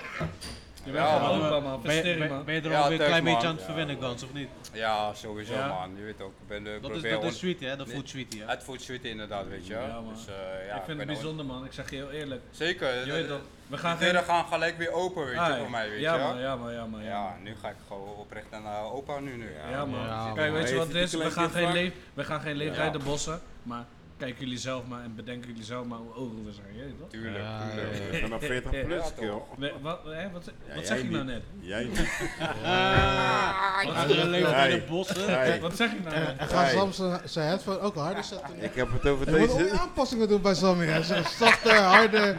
[0.85, 2.45] Je bent Ja, opa man, Ben ben, man.
[2.45, 4.49] ben je er Ja, alweer een klein beetje aan het verwennen, Gans, of niet?
[4.73, 5.69] Ja, sowieso Ja.
[5.69, 5.97] man.
[5.97, 7.77] Je weet ook, ik ben de Dat is, dat is sweet, hè?
[7.77, 7.95] De Nee.
[7.95, 8.47] food sweetie, hè?
[8.51, 9.73] Het food sweet inderdaad, weet je.
[9.73, 10.15] Ja, man.
[10.15, 12.43] Dus, eh, ja, ik vind het bijzonder man, ik zeg je heel eerlijk.
[12.51, 13.07] Zeker.
[13.07, 15.91] Je weet toch, we gaan De deuren gaan gelijk weer open, weet je, voor mij,
[15.91, 16.21] weet ja, je.
[16.23, 17.03] man, ja man, ja man.
[17.03, 19.37] Ja, Ja, nu ga ik gewoon oprecht naar opa nu.
[19.37, 19.51] nu.
[19.71, 20.01] Ja, man.
[20.07, 21.13] Ja, Kijk, weet je wat het is?
[21.15, 23.85] We gaan een geen, we gaan geen leefrijden bossen, maar
[24.19, 26.99] kijk jullie zelf maar en bedenken jullie zelf maar hoe ogen we zijn, je weet
[26.99, 27.09] toch?
[27.11, 27.97] Tuurlijk, Ja, tuurlijk.
[28.13, 29.33] ja, Eh, Vanaf 40 Ja, plus, kill.
[29.81, 31.43] Wat, hè, wat, Ja, wat zeg ik nou net?
[31.61, 31.99] Jij niet.
[31.99, 34.71] We gaan leven Hey.
[34.71, 35.61] in de bossen.
[35.61, 36.39] Wat zeg ik nou net?
[36.39, 36.73] En ga Hey.
[36.73, 36.93] Sam
[37.25, 38.63] zijn- headphone ook harder zetten.
[38.63, 39.79] ik heb het over Er moeten ook deze.
[39.81, 40.87] aanpassingen doen bij Sammy.
[40.87, 41.03] hè.
[41.03, 42.35] Zo zachte, harde,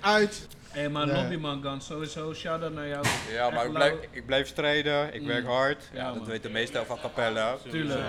[0.00, 0.46] uit.
[0.78, 1.14] Hé, maar Nee.
[1.16, 3.04] Lobbyman Gans, sowieso shout-out naar jou.
[3.32, 5.88] Ja, maar ik blijf, ik blijf strijden, ik werk hard.
[5.92, 7.56] Ja, Ja, dat weten de meesten van Capelle.
[7.70, 8.00] Tuurlijk.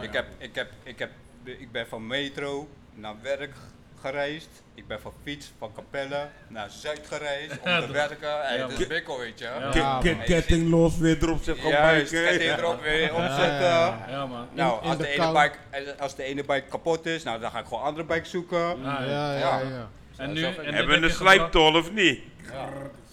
[0.00, 1.10] Ik, heb, ik, heb, ik, heb,
[1.44, 3.54] ik ben van metro naar werk
[4.00, 4.48] gereisd.
[4.74, 8.28] Ik ben van fiets van Capelle naar Zuid gereisd om te werken.
[8.42, 8.88] Hey, Ja, het is man.
[8.88, 9.44] bikkel, weet je.
[9.74, 9.98] Ja.
[10.24, 13.62] Ketting los, weer erop zet, gewoon Juist, ketting erop weer omzetten.
[13.68, 14.48] ja, Ja, man.
[14.52, 17.50] Nou, in als de de, ene bike, als de ene bike kapot is, nou, dan
[17.50, 18.58] ga ik gewoon een andere bike zoeken.
[18.70, 19.88] Ah, Ja, ja, Ja.
[20.16, 20.24] Ja.
[20.24, 22.18] En nu, en Hebben we een gebracht- slijptol of niet?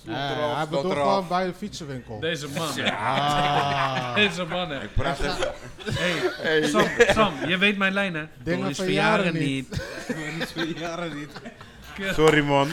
[0.06, 0.98] Ja, hij bedoelt eraf.
[1.04, 2.20] gewoon bij de fietsenwinkel.
[2.20, 2.68] Deze man.
[2.86, 4.16] Ah.
[4.22, 4.88] Deze man, hè.
[4.88, 5.52] Praat even.
[6.42, 8.24] Hey, Sam, Sam, je weet mijn lijn, hè?
[8.44, 9.70] Dingen Door is verjaren verjaren niet.
[10.08, 10.38] niet.
[10.38, 11.32] Niet twee jaren niet.
[12.14, 12.70] Sorry man.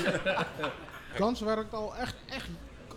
[1.14, 2.46] Gans werkt al echt, echt.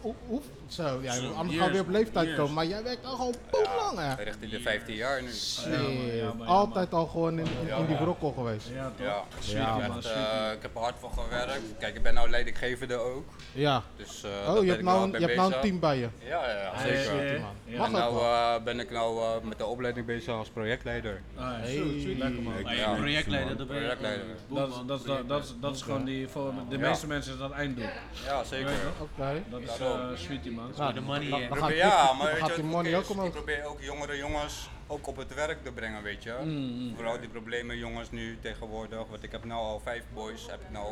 [0.01, 2.39] Hoe, hoe- zo, ja, Zo, anders years, gaan we weer op leeftijd years.
[2.39, 2.53] komen.
[2.53, 3.35] Maar jij werkt al gewoon
[3.77, 4.23] lang, hè?
[4.23, 5.31] Richting de 15 jaar nu.
[5.31, 5.63] Shit.
[5.65, 8.67] Ja, man, ja, man, ja, Altijd al gewoon in, in, in die brokkel geweest.
[8.73, 9.05] Ja, toch?
[9.07, 11.61] Ja, Sweetie, Ja, echt, man, eh, ik heb er hard voor gewerkt.
[11.79, 13.25] Kijk, ik ben nou leidinggevende ook.
[13.51, 13.83] Ja.
[13.95, 15.97] Dus, eh, Oh, daar je hebt ik nou, een- je hebt nou een team bij
[15.97, 16.07] je.
[16.27, 17.35] Ja, ja, zeker.
[17.65, 17.77] ja.
[17.77, 21.21] Mag En nou eh, ben ik nou eh, met de opleiding bezig als projectleider.
[21.35, 21.47] Ah.
[21.51, 22.15] Hey.
[22.17, 22.53] Lekker, man.
[22.63, 22.71] Ja.
[22.91, 24.25] je projectleider, dat ben je Projectleider.
[24.47, 26.87] boem, Dat, dat, is- dat, dat, is- dat is gewoon die, voor de Ja.
[26.89, 27.85] meeste mensen is dat einddoel.
[28.25, 28.71] Ja, zeker.
[28.99, 29.43] Oké.
[29.49, 30.71] Dat is eh sweetie man.
[30.77, 31.49] Nou, de money dan- in.
[31.49, 33.31] dan Probeer- gaat ja, maar weet gaat je die wat money ook omhoog.
[33.31, 36.35] Probeer jongere jongens ook op het werk te brengen, weet je.
[36.43, 40.61] Mm, Vooral die problemen jongens nu tegenwoordig, want ik heb nou al vijf boys, heb
[40.61, 40.87] ik nou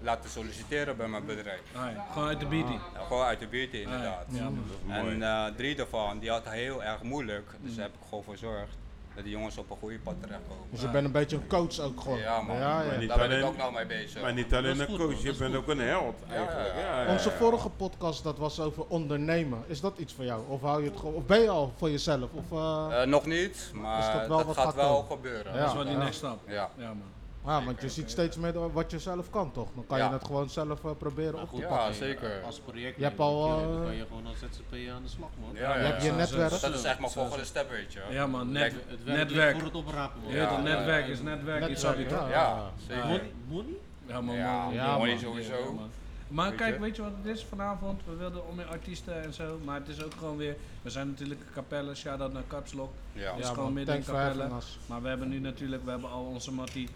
[0.00, 1.60] laten solliciteren bij mijn bedrijf.
[1.74, 2.06] Ah, ja.
[2.12, 2.80] Gewoon uit de beating.
[2.94, 4.26] Nou, gewoon uit de buurt inderdaad.
[4.28, 4.50] Ja.
[4.88, 8.24] En eh, drie daarvan, die had het heel erg moeilijk, dus daar heb ik gewoon
[8.24, 8.76] voor gezorgd
[9.14, 10.64] dat die jongens op een goede pad terechtkomen.
[10.70, 12.18] Dus je bent een beetje een coach ook gewoon.
[12.18, 14.22] Ja man, Ja, daar ben ik ook nou mee bezig.
[14.22, 16.74] Maar niet alleen een coach, je bent ook een held eigenlijk.
[16.76, 17.12] ja, Ja, ja.
[17.12, 19.64] Onze vorige podcast dat was over ondernemen.
[19.66, 20.42] Is dat iets voor jou?
[20.48, 21.14] Of hou je het gewoon?
[21.14, 22.30] Of ben je al voor jezelf?
[22.32, 25.52] Of, eh, Eh, nog niet, maar dat wel dat wat gaat gaat wel gebeuren.
[25.52, 25.58] Ja.
[25.58, 25.98] Dat is wel die ja.
[26.02, 26.38] next stap.
[26.46, 26.70] Ja.
[26.76, 27.02] Ja man.
[27.44, 29.68] Ah, want je ziet steeds meer wat je zelf kan, toch?
[29.74, 30.06] Dan kan Ja.
[30.06, 31.94] je het gewoon zelf eh, proberen op te Ja, pakken.
[31.94, 32.42] zeker.
[32.44, 32.96] Als project.
[32.96, 35.50] Je hebt al, dan eh, kan je gewoon als ZZP'er aan de slag, man.
[35.54, 36.14] Ja, Je hebt je ja.
[36.16, 36.50] netwerk.
[36.60, 38.00] Dat is echt mijn volgende stap, weet je.
[38.10, 39.54] Ja man, net, Het werk netwerk.
[39.56, 40.32] voor het oprapen, man.
[40.32, 41.12] Ja, netwerk ja.
[41.12, 42.28] is netwerk, iets Netwerk, heb je toch?
[42.28, 42.34] ja.
[42.56, 43.04] Ja, zeker.
[43.06, 43.30] Money?
[43.48, 43.72] Money?
[44.06, 44.68] Ja man, Ja.
[44.70, 45.54] Ja, money sowieso.
[45.58, 45.90] Ja, man.
[46.28, 46.80] Maar Weet kijk, je?
[46.80, 48.00] weet je wat het is vanavond?
[48.06, 50.56] We wilden om meer artiesten en zo, maar het is ook gewoon weer.
[50.82, 52.92] We zijn natuurlijk een kapelle, shout-out naar Kapslok.
[53.12, 53.30] Ja.
[53.30, 54.48] Het is Ja, gewoon midden in kapelle.
[54.86, 56.88] Maar we hebben nu natuurlijk, we hebben al onze mattie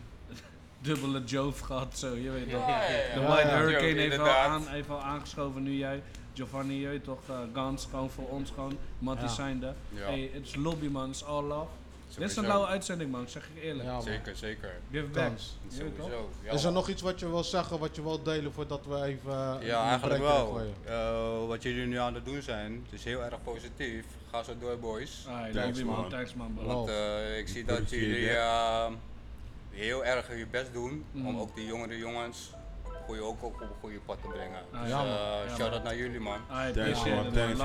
[0.87, 2.69] dubbele Jove gehad, zo, je weet toch.
[2.69, 3.15] Ja, ja, ja.
[3.15, 3.57] De Ja, White ja.
[3.59, 6.03] Hurricane heeft, al aan, heeft al aangeschoven, nu jij.
[6.35, 8.79] Giovanni, je weet toch, eh, Gans, gewoon voor ons gewoon.
[8.99, 9.33] Mattie Ja.
[9.33, 9.75] zijn er.
[9.89, 10.07] Ja.
[10.07, 11.67] Hey, het is lobby man, it's all love.
[12.19, 13.89] Dit is een lauwe uitzending man, zeg ik eerlijk.
[13.89, 14.01] Ja.
[14.01, 14.71] Zeker, zeker.
[14.91, 15.31] Give back.
[15.69, 16.31] Sowieso.
[16.45, 19.03] Ja, Is er nog iets wat je wil zeggen, wat je wil delen voordat we
[19.03, 20.61] even eh, Ja, eigenlijk wel.
[20.85, 24.05] Eh, wat jullie nu aan het doen zijn, het is heel erg positief.
[24.31, 25.27] Ga zo door, boys.
[25.29, 26.09] Ah, Thanks, man, man.
[26.09, 26.59] thanks man.
[26.65, 26.89] Want
[27.39, 28.31] ik zie dat jullie
[29.77, 31.27] heel erg je best doen Mm.
[31.27, 32.53] om ook die jongere jongens
[33.07, 34.61] goeie, ook op een goede pad te brengen.
[34.73, 36.39] Ah, Dus eh, shout-out naar jullie man.
[36.51, 37.59] I appreciate man, thanks,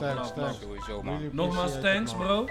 [0.00, 0.58] Thanks, thanks.
[0.60, 1.28] Sowieso man.
[1.32, 2.46] Nogmaals, thanks bro.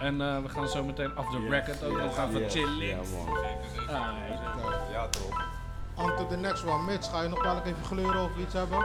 [0.00, 2.86] En eh, we gaan zo meteen off the record ook nog gaan Ja, chillen.
[2.86, 3.38] ja, man.
[4.92, 5.48] Ja, toch.
[5.96, 6.82] On to the next one.
[6.84, 8.78] Mitch, ga je nog wel even gleuren of iets hebben?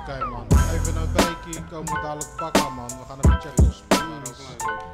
[0.00, 2.88] Oké man, even een wijkie, komen we dadelijk pakken man.
[2.88, 4.91] We gaan even checken Peace.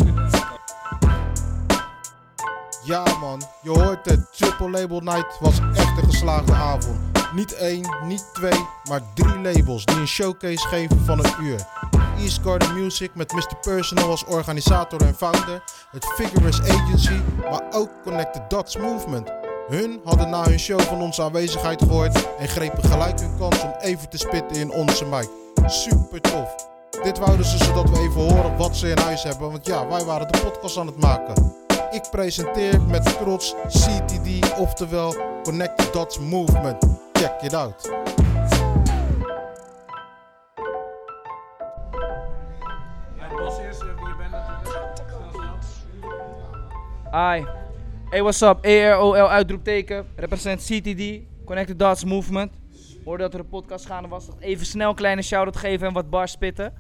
[2.89, 4.37] Ja man, je hoort het.
[4.37, 6.97] Triple Label Night was echt een geslaagde avond.
[7.35, 11.67] Niet één, niet twee, maar drie labels die een showcase geven van een uur.
[12.19, 13.57] East Garden Music met Mr.
[13.61, 15.63] Personal als organisator en founder.
[15.91, 17.21] Het Figurous Agency,
[17.51, 19.33] maar ook Connected Dots Movement.
[19.69, 23.75] Hun hadden na hun show van onze aanwezigheid gehoord en grepen gelijk hun kans om
[23.81, 25.29] even te spitten in onze mic.
[25.67, 26.55] Super tof.
[27.03, 30.05] Dit wouden ze zodat we even horen wat ze in huis hebben, want ja, wij
[30.05, 31.67] waren de podcast aan het maken.
[31.91, 37.01] Ik presenteer met trots CTD, oftewel Connected Dots Movement.
[37.13, 37.91] Check it out.
[43.17, 44.67] Ja, Bos eerst, wie je bent natuurlijk.
[44.67, 45.59] Snel,
[47.11, 47.31] snel.
[47.31, 47.45] Hi.
[48.11, 48.65] Hey, what's up?
[48.65, 50.07] AROL uitroepteken.
[50.17, 52.53] Represent CTD, Connected Dots Movement.
[53.05, 54.29] Hoorde dat er een podcast gaande was.
[54.41, 56.73] Even snel een kleine shout-out geven en wat bars spitten.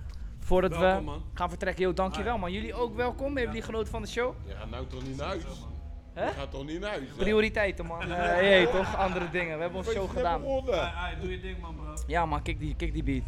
[0.49, 1.23] Voordat Welkom, we man.
[1.35, 1.85] gaan vertrekken.
[1.85, 2.53] Yo, dankjewel man.
[2.53, 3.27] Jullie ook welkom.
[3.27, 4.35] Hebben jullie genoten van de show?
[4.47, 5.43] Je gaat nou toch niet naar huis?
[6.13, 6.25] Hè?
[6.25, 7.09] Je gaat toch niet naar huis?
[7.09, 7.15] hè?
[7.17, 8.09] Prioriteiten man.
[8.09, 8.97] Jee, toch?
[8.97, 9.55] Andere dingen.
[9.57, 10.45] We hebben onze show gedaan.
[10.45, 11.95] Ai, ai, doe je ding man bro.
[12.07, 13.23] Ja man, kick die, kick die beat.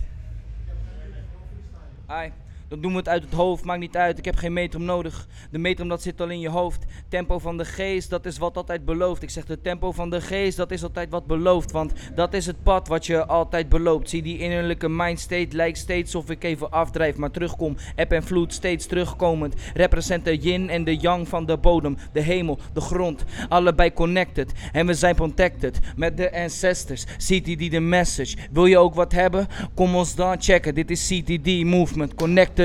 [2.07, 2.33] Ai,
[2.71, 4.19] dan doen we het uit het hoofd, maakt niet uit.
[4.19, 5.29] Ik heb geen metrum nodig.
[5.51, 6.85] De metrum dat zit al in je hoofd.
[7.09, 9.23] Tempo van de geest, dat is wat altijd belooft.
[9.23, 11.71] Ik zeg de tempo van de geest, dat is altijd wat belooft.
[11.71, 14.11] Want dat is het pad wat je altijd beloopt.
[14.11, 17.77] Zie die innerlijke mindstate, lijkt steeds of ik even afdrijf, maar terugkom.
[17.95, 19.55] Eb en vloed, steeds terugkomend.
[19.75, 23.25] Represent de yin en de yang van de bodem, de hemel, de grond.
[23.49, 24.53] Allebei connected.
[24.73, 27.05] En we zijn protected met de ancestors.
[27.05, 28.37] CTD de message.
[28.53, 29.47] Wil je ook wat hebben?
[29.75, 30.75] Kom ons dan checken.
[30.75, 32.15] Dit is CTD Movement.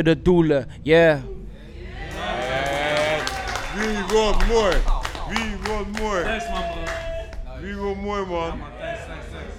[0.04, 0.68] De doelen.
[0.82, 1.20] Yeah.
[3.76, 4.78] Wie wil more?
[5.30, 6.24] Wie wil more?
[6.24, 7.62] Thanks man bro.
[7.62, 8.48] Wie wil more, man?
[8.48, 9.54] Ja man, thanks, thanks, thanks.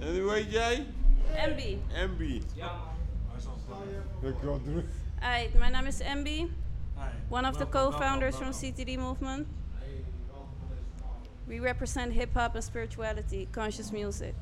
[0.00, 0.86] En hoe heet jij?
[1.48, 1.60] MB.
[2.10, 2.42] MB.
[4.22, 4.82] Dankjewel, Drew.
[5.20, 6.50] Hi, my name is MB,
[7.28, 9.46] one of the co-founders from CTD Movement.
[11.46, 14.34] We represent hip hop and spirituality, conscious music.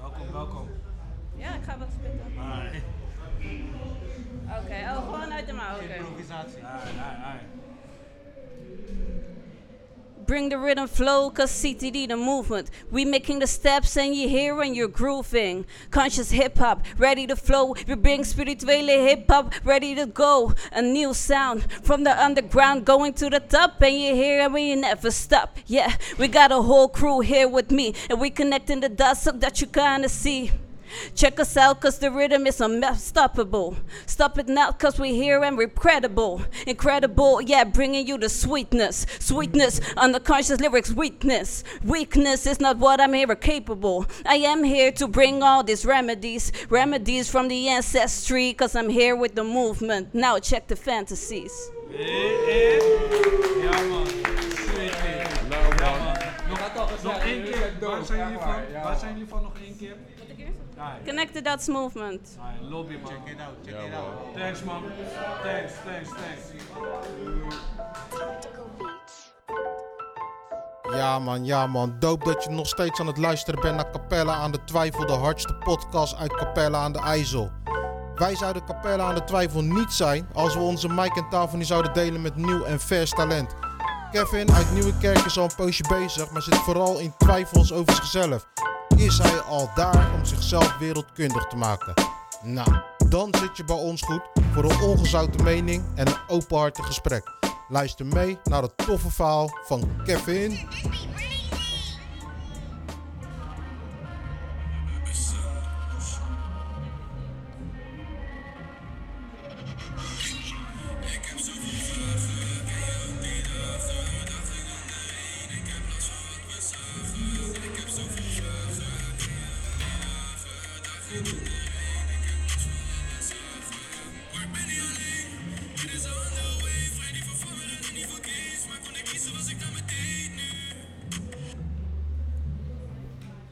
[0.00, 0.68] Welkom, welkom.
[1.36, 2.98] Ja, ik ga wat spitten.
[4.58, 5.74] Oké, oh, gewoon uit de mouw.
[5.74, 5.94] oké.
[5.94, 6.62] Improvisatie.
[10.26, 12.70] Bring the rhythm flow, cause CTD the movement.
[12.92, 15.66] We making the steps and you hear and you're grooving.
[15.90, 17.74] Conscious hip hop, ready to flow.
[17.88, 20.54] We bring spirituele hip hop, ready to go.
[20.70, 24.76] A new sound from the underground going to the top, and you hear and we
[24.76, 25.56] never stop.
[25.66, 29.32] Yeah, we got a whole crew here with me, and we connecting the dots so
[29.32, 30.52] that you kinda see.
[31.14, 33.76] Check us out, cause the rhythm is unstoppable.
[34.06, 36.42] Stop it now, cause we're here and we're credible.
[36.66, 39.06] Incredible, yeah, bringing you the sweetness.
[39.18, 41.64] Sweetness, unconscious lyrics, weakness.
[41.84, 44.06] Weakness is not what I'm here capable.
[44.26, 46.52] I am here to bring all these remedies.
[46.68, 50.14] Remedies from the ancestry, cause I'm here with the movement.
[50.14, 51.70] Now check the fantasies.
[57.02, 57.72] Nog één keer.
[57.80, 58.82] Waar zijn jullie van?
[58.82, 59.96] Waar zijn jullie van nog één keer?
[60.80, 62.36] Ai, Connected Dots Movement.
[62.38, 62.54] man.
[63.04, 64.34] Check it out, check it out.
[64.34, 64.82] Thanks man.
[65.42, 66.52] Thanks, thanks, thanks.
[70.94, 71.96] Ja man, ja man.
[71.98, 75.12] Doop dat je nog steeds aan het luisteren bent naar Capella aan de Twijfel, de
[75.12, 77.50] hardste podcast uit Capella aan de IJssel.
[78.14, 81.66] Wij zouden Capella aan de Twijfel niet zijn als we onze mic en tafel niet
[81.66, 83.54] zouden delen met nieuw en vers talent.
[84.12, 88.46] Kevin uit Nieuwekerk is al een poosje bezig, maar zit vooral in twijfels over zichzelf.
[88.96, 91.94] Is hij al daar om zichzelf wereldkundig te maken?
[92.42, 92.72] Nou,
[93.08, 97.22] dan zit je bij ons goed voor een ongezouten mening en een openhartig gesprek.
[97.68, 100.68] Luister mee naar het toffe verhaal van Kevin.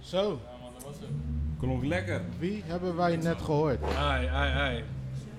[0.08, 0.40] Zo,
[1.58, 2.20] Klonk lekker.
[2.38, 3.82] wie hebben wij net gehoord?
[3.82, 4.84] Ai, ai, ai.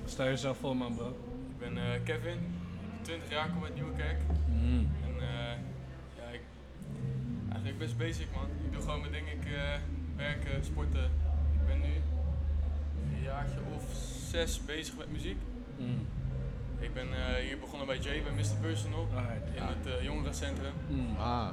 [0.05, 1.07] Stel jezelf voor man bro.
[1.49, 2.37] Ik ben eh, Kevin,
[3.01, 4.17] 20 jaar, kom uit Nieuwekerk.
[4.47, 4.91] Mm.
[5.03, 5.55] En eh,
[6.17, 6.41] ja, ik,
[7.49, 8.45] eigenlijk best basic man.
[8.65, 9.79] Ik doe gewoon mijn ding, ik eh,
[10.15, 11.03] werken, sporten.
[11.53, 11.93] Ik ben nu
[13.15, 13.83] een jaartje of
[14.29, 15.37] zes bezig met muziek.
[15.77, 16.07] Mm.
[16.79, 18.61] Ik ben eh, hier begonnen bij Jay, bij Mr.
[18.61, 19.07] Personal,
[19.55, 20.73] in het eh, jongerencentrum.
[20.89, 21.15] Mm.
[21.17, 21.49] Ah.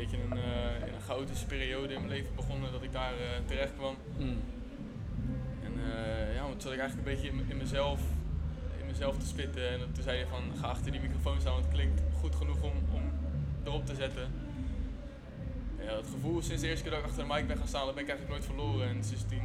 [0.00, 3.12] Een beetje een, eh, in een chaotische periode in mijn leven begonnen dat ik daar
[3.12, 3.96] eh, terecht kwam.
[4.18, 4.38] Mm.
[5.64, 8.00] En eh, ja, toen zat ik eigenlijk een beetje in, in mezelf,
[8.80, 9.68] in mezelf te spitten.
[9.70, 12.62] En toen zei je van, ga achter die microfoon staan, want het klinkt goed genoeg
[12.62, 13.02] om, om
[13.64, 14.22] erop te zetten.
[15.78, 17.68] En ja, het gevoel sinds de eerste keer dat ik achter de mic ben gaan
[17.68, 18.88] staan, dat ben ik eigenlijk nooit verloren.
[18.88, 19.42] En sindsdien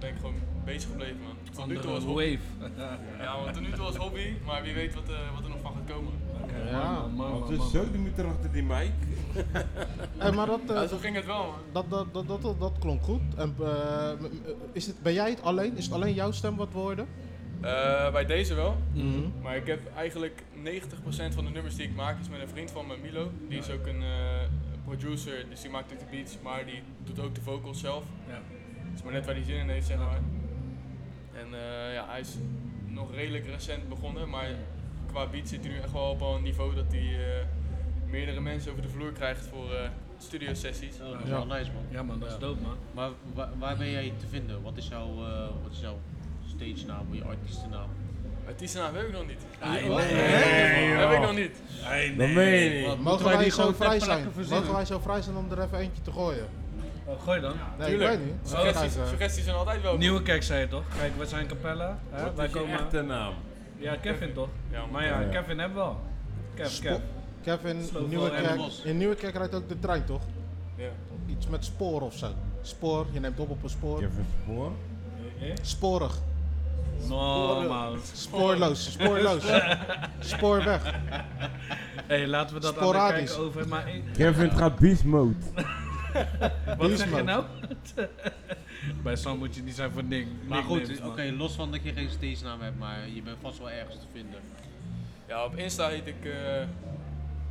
[0.00, 1.36] ben ik gewoon bezig gebleven, man.
[1.52, 2.38] Tot nu toe als hobby.
[2.38, 2.72] wave.
[3.18, 5.72] ja, want tot nu toe als hobby, maar wie weet wat, wat er nog van
[5.74, 6.12] gaat komen.
[6.66, 7.04] Ja.
[7.18, 8.90] Oh, dus zo die moet er achter die mic.
[10.18, 11.54] Hey, maar dat, eh, Ja, zo ging het wel, man.
[11.72, 13.20] Dat, dat, dat, dat, dat, dat klonk goed.
[13.36, 14.26] En, eh, m-
[14.72, 15.76] is het, ben jij het alleen?
[15.76, 17.06] Is het alleen jouw stem wat worden?
[17.60, 18.76] Eh, bij deze wel.
[18.92, 19.18] Mhm.
[19.42, 22.70] Maar ik heb eigenlijk 90% van de nummers die ik maak is met een vriend
[22.70, 23.30] van me, Milo.
[23.48, 24.08] Die is ook een eh,
[24.84, 28.04] producer, dus die maakt ook de beats, maar die doet ook de vocals zelf.
[28.28, 28.34] Ja.
[28.88, 30.20] Het is maar net waar hij zin in heeft, zeg maar.
[31.32, 32.36] En eh, ja, hij is
[32.86, 34.48] nog redelijk recent begonnen, maar
[35.12, 37.44] qua beat zit hij nu echt wel op een niveau dat hij eh,
[38.10, 40.94] meerdere mensen over de vloer krijgt voor eh studio sessies.
[41.00, 41.82] Oh, dat is wel nice man.
[41.90, 42.76] Ja man, dat is dope man.
[42.92, 44.62] Maar waar, waar ben jij te vinden?
[44.62, 45.98] Wat is jouw, eh, wat is jouw
[46.46, 47.88] stage naam, je artiestennaam?
[48.46, 49.40] Artiestennaam heb ik nog niet.
[49.64, 51.62] Nee, nee, Nee, heb ik nog niet.
[51.88, 54.28] Nee, moeten Mogen wij wij, die zo gewoon vrij zijn?
[54.50, 56.46] Mogen wij zo vrij zijn om er even eentje te gooien?
[57.04, 57.54] Oh, gooi dan.
[57.78, 58.34] Nee, ik weet niet.
[58.42, 60.00] Suggesties, suggesties zijn altijd welkom.
[60.00, 60.82] Nieuwe kijk zei je toch?
[60.98, 61.98] Kijk, we zijn Capella.
[62.10, 62.22] Hè?
[62.22, 62.78] Wat wij is je komen...
[62.78, 63.34] echte naam?
[63.78, 64.48] Ja, Kevin toch?
[64.70, 65.28] Ja, maar ja, Ja, ja.
[65.40, 66.00] Kevin hebben we al.
[66.54, 66.98] Kev, Spo- Kev.
[67.42, 70.22] Kevin, Slow flow en in Nieuwekerk rijdt ook de trein, toch?
[70.76, 70.88] Ja.
[71.26, 72.28] Iets met spoor of zo.
[72.62, 73.98] Spoor, je neemt op op een spoor.
[74.00, 74.72] Kevin Spoor?
[75.40, 75.56] Eh, eh?
[75.62, 76.18] Sporig.
[77.08, 77.98] No, man.
[78.14, 79.44] Spoorloos, spoorloos.
[80.20, 80.82] Spoorweg.
[80.84, 83.24] Hé, hey, laten we dat aan de Sporadisch.
[83.28, 83.68] kijken over.
[83.68, 85.34] Maar ik- Kevin gaat beast mode.
[86.78, 87.44] Wat zeg je nou?
[89.02, 90.26] Bij Sam moet je niet zijn voor nick.
[90.46, 93.58] Maar goed, oké, los van dat je geen stage naam hebt, maar je bent vast
[93.58, 94.40] wel ergens te vinden.
[95.28, 96.62] Ja, op Insta heet ik eh,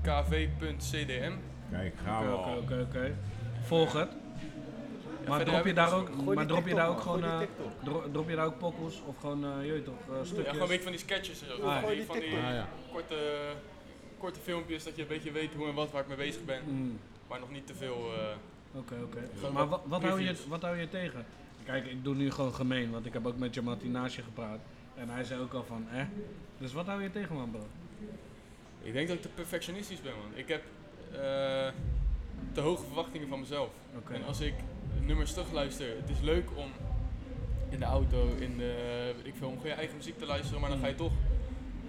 [0.01, 1.31] kv.cdm.
[1.71, 2.57] Kijk, gaan Oké, we oké, al.
[2.57, 3.15] oké, oké.
[3.63, 4.09] Volg het.
[5.27, 7.39] Maar drop je daar ook, maar drop je daar ook gewoon, eh,
[8.11, 10.45] drop je daar ook pokkels of gewoon, eh, je weet toch, eh, Ja, stukjes?
[10.47, 11.53] gewoon een beetje van die sketches en zo.
[11.53, 11.79] Ah, ja.
[11.81, 12.67] van die, van die Ah, ja.
[12.91, 13.15] korte,
[14.17, 16.59] korte filmpjes dat je een beetje weet hoe en wat waar ik mee bezig ben.
[16.67, 16.99] Mm.
[17.27, 18.13] Maar nog niet te veel.
[18.13, 19.29] eh, Oké, oké.
[19.35, 21.25] Gewoon Maar wat wat, hou je, wat hou je tegen?
[21.63, 24.59] Kijk, ik doe nu gewoon gemeen, want ik heb ook met Jamati naast je gepraat.
[24.95, 26.03] En hij zei ook al van, eh?
[26.57, 27.67] Dus wat hou je tegen, man, bro?
[28.81, 30.37] Ik denk dat ik te perfectionistisch ben, man.
[30.39, 30.63] Ik heb
[31.11, 31.17] eh,
[32.51, 33.69] te hoge verwachtingen van mezelf.
[34.11, 34.53] En als ik
[35.01, 36.71] nummers terugluister, het is leuk om
[37.69, 40.69] in de auto, in de, ik veel, om gewoon je eigen muziek te luisteren, maar
[40.69, 41.11] dan ga je toch,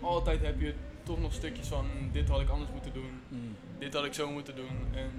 [0.01, 0.75] altijd heb je
[1.09, 3.57] toch nog stukjes van, dit had ik anders moeten doen, Mm.
[3.79, 4.77] dit had ik zo moeten doen.
[4.95, 5.11] En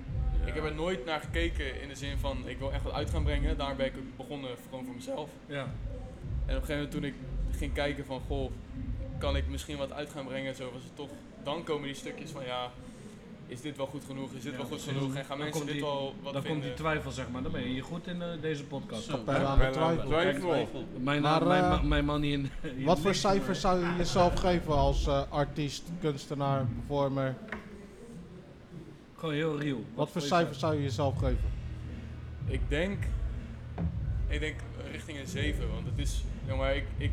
[0.45, 3.10] ik heb er nooit naar gekeken in de zin van, ik wil echt wat uit
[3.10, 3.58] gaan brengen.
[3.58, 5.30] Daar ben ik begonnen, gewoon voor mezelf.
[5.45, 5.62] Ja.
[6.45, 7.13] En op een gegeven moment toen ik
[7.52, 8.52] ging kijken van, goh,
[9.17, 11.10] kan ik misschien wat uit gaan brengen, zo was het toch,
[11.43, 12.71] dan komen die stukjes van, ja,
[13.49, 15.51] is dit wel goed genoeg, is dit Ja, wel goed genoeg en gaan Dan mensen
[15.51, 16.51] komt dit die- wel wat Dan vinden.
[16.51, 17.41] komt die twijfel, zeg maar.
[17.41, 19.03] Dan ben je hier goed in eh, deze podcast.
[19.03, 20.39] Zo, Capella aan de Capella aan de twijfel.
[20.49, 20.85] twijfel.
[20.99, 22.49] Mijn, Maar, mijn, eh, mijn, mijn man hier in...
[22.75, 27.35] hier Wat voor cijfers zou je jezelf geven als eh, artiest, kunstenaar, performer?
[29.17, 29.83] Gewoon heel real.
[29.95, 31.49] Wat voor cijfers zou je jezelf geven?
[32.47, 33.03] Ik denk,
[34.27, 34.55] ik denk
[34.91, 37.12] richting een 7, want het is, jongen, ik, ik,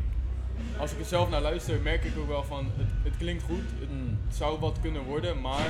[0.79, 3.63] als ik er zelf naar luister, merk ik ook wel van, het, het klinkt goed,
[3.79, 4.17] het, Mm.
[4.27, 5.67] het zou wat kunnen worden, maar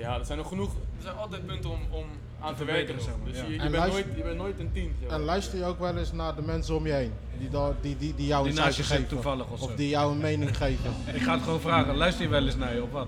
[0.00, 2.04] ja, er zijn nog genoeg, er zijn altijd punten om, om
[2.40, 3.04] aan te werken nog.
[3.04, 3.44] zeg maar, Dus ja.
[3.44, 4.92] je, je, En bent luister- nooit, je bent nooit een team.
[5.00, 5.18] zeg maar.
[5.18, 7.12] En luister je ook wel eens naar de mensen om je heen?
[7.38, 9.06] Die, da- die, die, die jou Die een geven?
[9.06, 10.90] toevallig of Of die jou een mening geven?
[11.14, 11.96] Ik ga het gewoon vragen.
[11.96, 13.06] Luister je wel eens naar je of wat?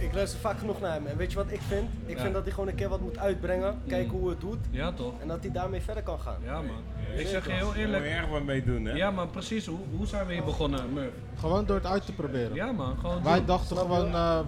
[0.00, 1.06] Ik luister vaak genoeg naar hem.
[1.06, 1.88] En weet je wat ik vind?
[2.06, 2.22] Ik Ja.
[2.22, 3.80] vind dat hij gewoon een keer wat moet uitbrengen.
[3.88, 4.58] Kijken hoe het doet.
[4.70, 5.12] Ja, toch?
[5.20, 6.36] En dat hij daarmee verder kan gaan.
[6.44, 6.76] Ja, man.
[7.16, 8.02] Ik zeg je heel Daar eerlijk.
[8.02, 8.92] moet je erg wat mee doen, hè?
[8.92, 9.66] Ja, man, precies.
[9.66, 11.14] Hoe, hoe zijn we hier begonnen, Murph?
[11.38, 12.54] Gewoon door het uit te proberen.
[12.54, 12.96] Ja, man.
[13.00, 13.46] Gewoon Wij doen.
[13.46, 14.14] dachten gewoon...
[14.14, 14.38] eh,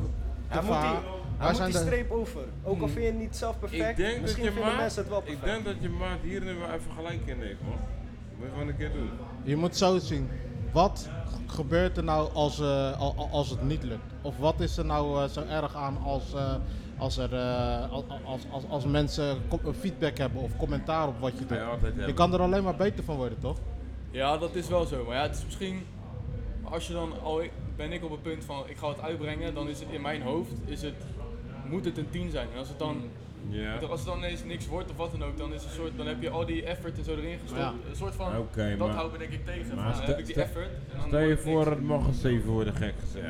[0.49, 0.91] Hij te moet die,
[1.39, 2.41] hij moet zijn die de- streep over.
[2.63, 4.81] Ook al vind je het niet zelf perfect, Ik denk dat misschien je vinden maat,
[4.81, 5.45] mensen het wel ik perfect.
[5.45, 7.79] denk dat je maat hier nu wel even gelijk in heeft, man.
[8.37, 9.11] Moet je gewoon een keer doen.
[9.43, 10.29] Je moet zo zien.
[10.73, 11.09] Wat
[11.47, 14.13] gebeurt er nou als, eh, al- al- als het niet lukt?
[14.23, 16.55] Of wat is er nou eh, zo erg aan als, eh,
[16.99, 18.05] als, er, eh, als,
[18.51, 19.37] als, als, mensen
[19.81, 22.07] feedback hebben of commentaar op wat je doet?
[22.07, 23.57] Je kan er alleen maar beter van worden, toch?
[24.11, 25.05] Ja, dat is wel zo.
[25.05, 25.87] Maar ja, het is misschien,
[26.63, 27.43] als je dan al,
[27.77, 30.23] ben ik op het punt van, ik ga het uitbrengen, dan is het in mijn
[30.23, 30.95] hoofd, is het,
[31.71, 32.49] moet het een 10 zijn.
[32.53, 32.97] En als het dan,
[33.49, 33.77] Ja.
[33.79, 35.97] als het dan ineens niks wordt of wat dan ook, dan, is het een soort,
[35.97, 37.61] dan heb je al die effort en zo erin gestopt.
[37.61, 37.75] Ja.
[37.91, 39.77] Een soort van, Oké, dat houdt me denk ik tegen.
[39.77, 40.67] Maar van, heb ik die effort.
[40.93, 41.71] En dan Stel je voor, niks.
[41.71, 43.27] het mag een 7 worden, gek gezegd.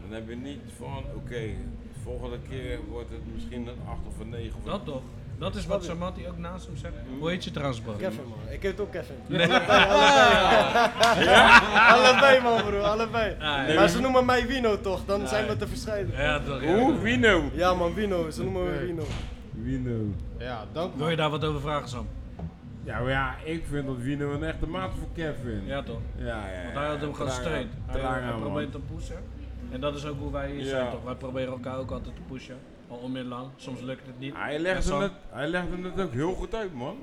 [0.00, 1.42] Dan heb je niet van, oké,
[2.02, 4.58] volgende keer wordt het misschien een 8 of een 9.
[4.58, 5.02] Of Dat toch?
[5.38, 6.94] Dat is wat Samati ook naast hem zegt.
[7.18, 7.92] Hoe heet je trouwens, bro?
[7.92, 8.38] Kevin, man.
[8.52, 9.14] Ik heet ook Kevin.
[9.26, 9.40] Nee.
[9.46, 11.24] Allebei, allebei.
[11.24, 11.58] Ja?
[11.94, 12.80] allebei, man, bro.
[12.80, 13.34] Allebei.
[13.40, 13.74] Ah.
[13.76, 15.00] Maar ze noemen mij Wino, toch?
[15.06, 16.14] Dan Ah, zijn we te verscheiden.
[16.22, 16.74] Ja, toch, ja.
[16.78, 16.98] Hoe?
[16.98, 17.50] Wino?
[17.52, 18.30] Ja, man, Wino.
[18.30, 19.02] Ze noemen me Wino.
[19.50, 20.14] Wino.
[20.38, 22.06] Ja, dank Wil je daar wat over vragen, Sam?
[22.84, 25.62] Ja, maar ja, ik vind dat Wino een echte maat voor Kevin.
[25.66, 26.00] Ja, toch?
[26.16, 26.62] Ja, ja.
[26.64, 27.70] Want hij had hem Traga- gesteund.
[27.86, 28.40] Hij, hij man.
[28.40, 29.16] probeert te pushen.
[29.70, 30.68] En dat is ook hoe wij hier Ja.
[30.68, 31.04] zijn, toch?
[31.04, 32.56] Wij proberen elkaar ook altijd te pushen.
[32.88, 33.52] Al onmiddellijk lang.
[33.56, 34.34] Soms lukt het niet.
[34.34, 36.96] Hij legde, het, hij legde het ook heel goed uit, man.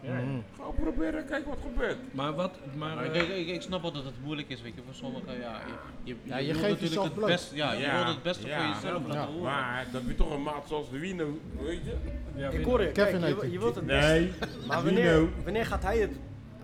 [0.00, 0.24] Ja, ja.
[0.56, 1.96] Ga proberen, kijk wat gebeurt.
[2.10, 2.94] Maar wat, maar...
[2.94, 5.38] Maar eh, ik, ik, ik snap wel dat het moeilijk is, weet je, voor sommigen,
[5.40, 5.74] ja, je,
[6.12, 8.56] je, Ja, je wil geeft natuurlijk jezelf het beste, ja, je wil het beste ja,
[8.56, 9.08] voor jezelf ja.
[9.08, 9.42] laten horen.
[9.42, 11.94] Maar dat je toch een maat zoals de Wino, weet je?
[12.34, 12.92] Ja, Ik hoor je.
[12.92, 13.10] Kijk,
[13.50, 14.66] je, wilt het Nee, beste.
[14.66, 16.12] Maar wanneer, wanneer, gaat hij het,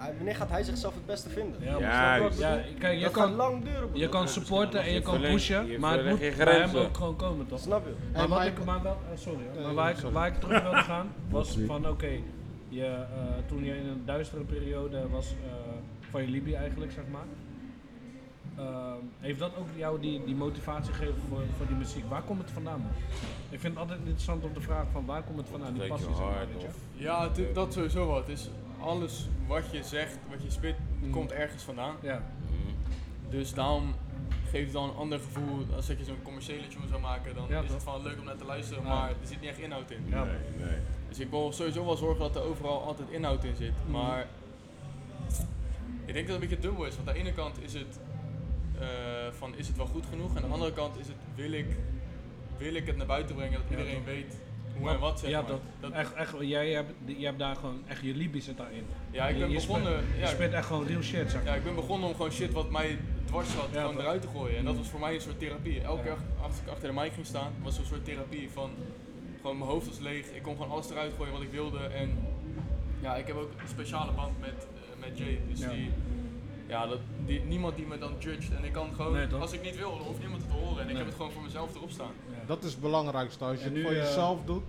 [0.00, 1.60] hij- wanneer gaat hij zichzelf het beste vinden?
[1.64, 2.36] Ja, Ja, wat
[2.78, 3.88] kijk, je dat kan- lang duren.
[3.92, 7.16] Je kan supporten en je kan pushen, je maar het moet bij hem ook gewoon
[7.16, 7.58] komen, toch?
[7.60, 7.94] Snap je?
[8.12, 9.62] Maar, wat ik, maar, wel, eh, sorry, hoor.
[9.62, 10.14] Maar waar, ik, sorry.
[10.14, 12.10] waar ik terug wilde gaan, was van oké,
[12.68, 13.04] je, eh,
[13.46, 15.52] toen je in een duistere periode was eh,
[16.10, 17.24] van je Libië eigenlijk, zeg maar.
[18.56, 22.04] ehm, heeft dat ook jou die, die motivatie gegeven voor, voor die muziek?
[22.08, 22.80] Waar komt het vandaan?
[22.80, 22.90] Man?
[23.48, 26.14] Ik vind het altijd interessant om te vragen van waar komt het vandaan, die passie,
[26.14, 26.46] zeg maar,
[26.96, 28.16] Ja, het- dat sowieso wel.
[28.16, 28.50] Het is
[28.80, 31.10] alles wat je zegt, wat je spit, Mm.
[31.10, 31.94] komt ergens vandaan.
[32.02, 32.22] Ja.
[33.28, 33.94] Dus daarom
[34.50, 35.66] geeft het dan een ander gevoel.
[35.74, 37.74] Als dat je zo'n commerciële tune zou maken, dan Ja, is toch?
[37.74, 38.88] het van leuk om naar te luisteren, Ja.
[38.88, 40.04] maar er zit niet echt inhoud in.
[40.08, 40.34] Ja, Nee,
[40.66, 40.78] nee.
[41.08, 43.72] Dus ik wil sowieso wel zorgen dat er overal altijd inhoud in zit.
[43.82, 43.90] Mhm.
[43.90, 44.26] Maar
[46.06, 46.96] ik denk dat het een beetje dubbel is.
[46.96, 47.98] Want aan de ene kant is het
[48.78, 48.86] eh,
[49.30, 50.30] van is het wel goed genoeg.
[50.36, 51.66] En aan de andere kant is het wil ik,
[52.58, 54.36] wil ik het naar buiten brengen dat iedereen weet
[54.78, 55.50] hoe en wat zeg ja, maar.
[55.80, 58.84] Dat- Echt, echt, jij, hebt, jij hebt daar gewoon echt je Libië zit daarin.
[59.10, 61.54] Ja, ik ben je begonnen- Speelt, je ja, speelt echt gewoon real shit, zeg Ja,
[61.54, 64.56] ik ben begonnen om gewoon shit wat mij dwars zat, Ja, gewoon eruit te gooien.
[64.56, 64.78] En dat Mm.
[64.80, 65.80] was voor mij een soort therapie.
[65.80, 66.14] Elke Ja.
[66.14, 68.70] keer als ik achter de mic ging staan, was het een soort therapie van
[69.40, 70.26] gewoon mijn hoofd was leeg.
[70.26, 71.78] Ik kon gewoon alles eruit gooien wat ik wilde.
[71.78, 72.18] En
[73.00, 75.40] ja, ik heb ook een speciale band met, eh, met Jay.
[75.48, 75.68] Dus Ja.
[75.70, 75.90] die,
[76.70, 78.50] ja, dat, die, niemand die me dan judgt.
[78.52, 80.82] En ik kan gewoon, Nee, als ik niet wil, dan hoeft niemand het te horen.
[80.82, 82.12] En ik heb het gewoon voor mezelf erop staan.
[82.46, 83.44] Dat is het belangrijkste.
[83.44, 84.62] Als je En het nu, voor eh, jezelf doet,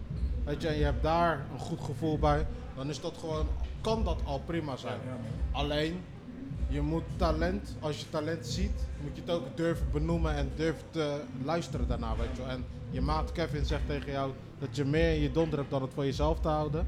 [0.46, 3.48] weet je, en je hebt daar een goed gevoel bij, dan is dat gewoon,
[3.82, 5.00] kan dat al prima zijn.
[5.06, 5.18] Ja.
[5.52, 6.02] Alleen,
[6.68, 10.84] je moet talent, als je talent ziet, moet je het ook durven benoemen en durven
[10.92, 12.44] te luisteren daarna, weet je.
[12.44, 15.82] En je maat Kevin zegt tegen jou dat je meer in je donder hebt dan
[15.82, 16.88] het voor jezelf te houden.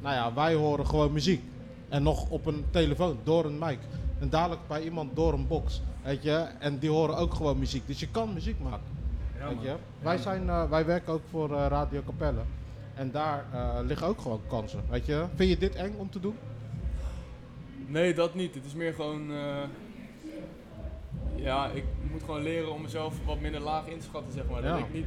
[0.00, 1.42] Nou ja, wij horen gewoon muziek.
[1.88, 3.78] En nog op een telefoon, door een mic.
[4.18, 6.36] En dadelijk bij iemand door een box, weet je.
[6.58, 7.86] En die horen ook gewoon muziek.
[7.86, 8.92] Dus je kan muziek maken.
[9.38, 9.66] Ja, Weet je?
[9.68, 12.40] Ja, Wij, zijn, eh, wij werken ook voor eh, Radio Capelle.
[12.94, 14.80] En daar eh, liggen ook gewoon kansen.
[14.90, 15.24] Weet je?
[15.34, 16.36] Vind je dit eng om te doen?
[17.86, 18.54] Nee, dat niet.
[18.54, 19.32] Het is meer gewoon.
[21.36, 24.62] ja, ik moet gewoon leren om mezelf wat minder laag in te schatten, zeg maar.
[24.62, 25.06] Dat ik niet,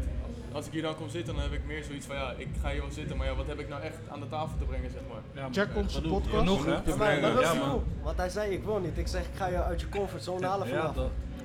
[0.51, 2.69] als ik hier dan kom zitten, dan heb ik meer zoiets van ja, ik ga
[2.71, 4.91] hier wel zitten, maar ja, wat heb ik nou echt aan de tafel te brengen,
[4.91, 5.43] zeg maar.
[5.43, 5.47] Ja.
[5.51, 6.37] Check onze genoeg, podcast.
[6.37, 6.71] Genoeg, hè?
[6.71, 7.83] Ja, maar, dat is cool.
[8.03, 8.97] Want hij zei ik wil niet.
[8.97, 10.67] Ik zeg ik ga je uit je comfortzone halen.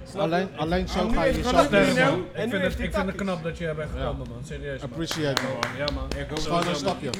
[0.04, 2.24] Snap Alleen, alleen zo ga je jezelf dat Sterk, nu, man.
[2.32, 4.44] en Ik vind, het, ik vind het knap dat je bent gekomen, man.
[4.44, 4.90] Serieus, man.
[4.90, 5.76] Appreciate man.
[5.76, 6.04] Ja, man.
[6.16, 7.10] Ik hoop gewoon een je stapje.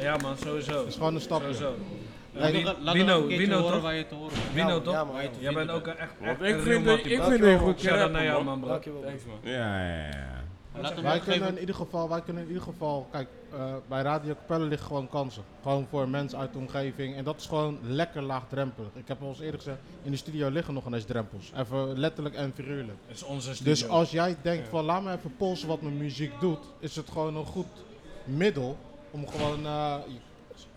[0.00, 0.78] Ja, man, sowieso.
[0.78, 1.54] Het is gewoon een stapje.
[2.92, 3.82] Wino, een Wino toch?
[3.82, 4.36] waar je te horen.
[4.54, 5.14] Wino Ja, toch?
[5.38, 8.10] Jij bent ook een echt, ik een vind real mattie, ik vind je goed Shout-out
[8.10, 8.44] naar jou, man.
[8.44, 8.68] man, bro.
[8.68, 9.00] Dankjewel.
[9.02, 9.36] Thanks man.
[9.42, 10.46] Ja, ja, ja.
[11.02, 14.64] Wij kunnen in ieder geval, wij kunnen in ieder geval, kijk, eh, bij Radio Capelle
[14.64, 15.42] liggen gewoon kansen.
[15.62, 17.16] Gewoon voor mensen uit de omgeving.
[17.16, 18.90] En dat is gewoon lekker laagdrempelig.
[18.94, 21.52] Ik heb al eens eerder gezegd, in de studio liggen nog ineens drempels.
[21.56, 22.98] Even letterlijk en figuurlijk.
[23.06, 23.72] Dat is onze studio.
[23.72, 27.10] Dus als jij denkt van laat me even polsen wat mijn muziek doet, is het
[27.10, 27.66] gewoon een goed
[28.24, 28.76] middel
[29.10, 29.94] om gewoon eh,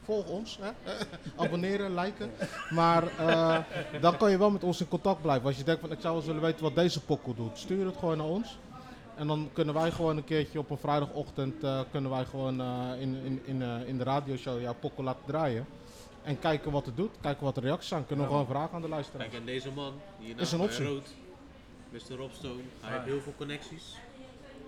[0.04, 0.72] volg ons, hè?
[1.44, 2.32] abonneren, liken.
[2.70, 3.58] Maar eh,
[4.02, 5.46] dan kan je wel met ons in contact blijven.
[5.48, 7.98] Als je denkt van ik zou wel willen weten wat deze pokkel doet, stuur het
[7.98, 8.58] gewoon naar ons.
[9.22, 13.02] En dan kunnen wij gewoon een keertje op een vrijdagochtend eh, kunnen wij gewoon eh,
[13.02, 15.66] in, in, in, eh, in de radioshow jouw pokkel laten draaien.
[16.24, 18.06] En kijken wat het doet, kijken wat de reacties zijn.
[18.06, 18.38] Kunnen we Ja.
[18.38, 19.28] gewoon vragen aan de luisteraar.
[19.28, 20.86] Kijk, en deze man, die Is een optie.
[20.86, 21.08] rood,
[21.90, 22.16] Mr.
[22.18, 22.96] Rob Stone, hij Ah.
[22.96, 23.96] heeft heel veel connecties.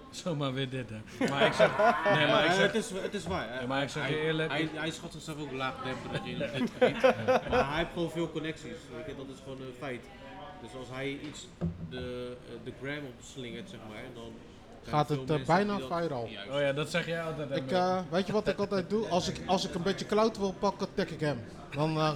[0.09, 1.27] Zomaar weer dit, hè.
[1.29, 1.77] Maar ik zeg...
[2.15, 2.71] Nee, maar ik zeg...
[2.71, 3.61] het, is, het is waar.
[3.61, 6.59] Ja, maar ik zeg je eerlijk- Hij, hij schat zichzelf ook laagdemper dat je nog
[6.59, 7.01] niet weet.
[7.49, 8.71] Maar hij heeft gewoon veel connecties.
[8.95, 10.01] Weet je, dat is gewoon een feit.
[10.63, 11.47] Dus als hij iets
[11.89, 14.31] de, eh, de gram opslingert, zeg maar, dan...
[14.87, 16.23] Gaat het eh, bijna dat- viral.
[16.51, 17.55] Oh ja, dat zeg jij altijd.
[17.55, 19.07] Ik, eh, weet je wat ik altijd doe?
[19.07, 21.39] Als ik, als ik een beetje cloud wil pakken, tag ik hem.
[21.75, 22.13] Dan, eh,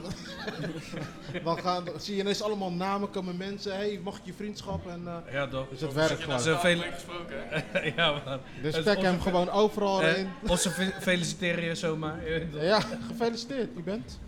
[1.44, 3.76] dan gaan, zie je ineens allemaal namen komen mensen.
[3.76, 4.88] hey, mag ik je vriendschap?
[4.88, 5.70] En, eh, Ja, toch?
[5.70, 6.56] Dus het werkt Dat is gewoon.
[6.56, 6.92] een veel...
[6.92, 7.80] gesproken, hè?
[7.96, 8.40] ja, man.
[8.62, 10.30] Dus is tag hem gewoon overal in.
[10.48, 12.20] Onze fe- feliciteren je zomaar.
[12.62, 14.20] Ja, gefeliciteerd, je bent.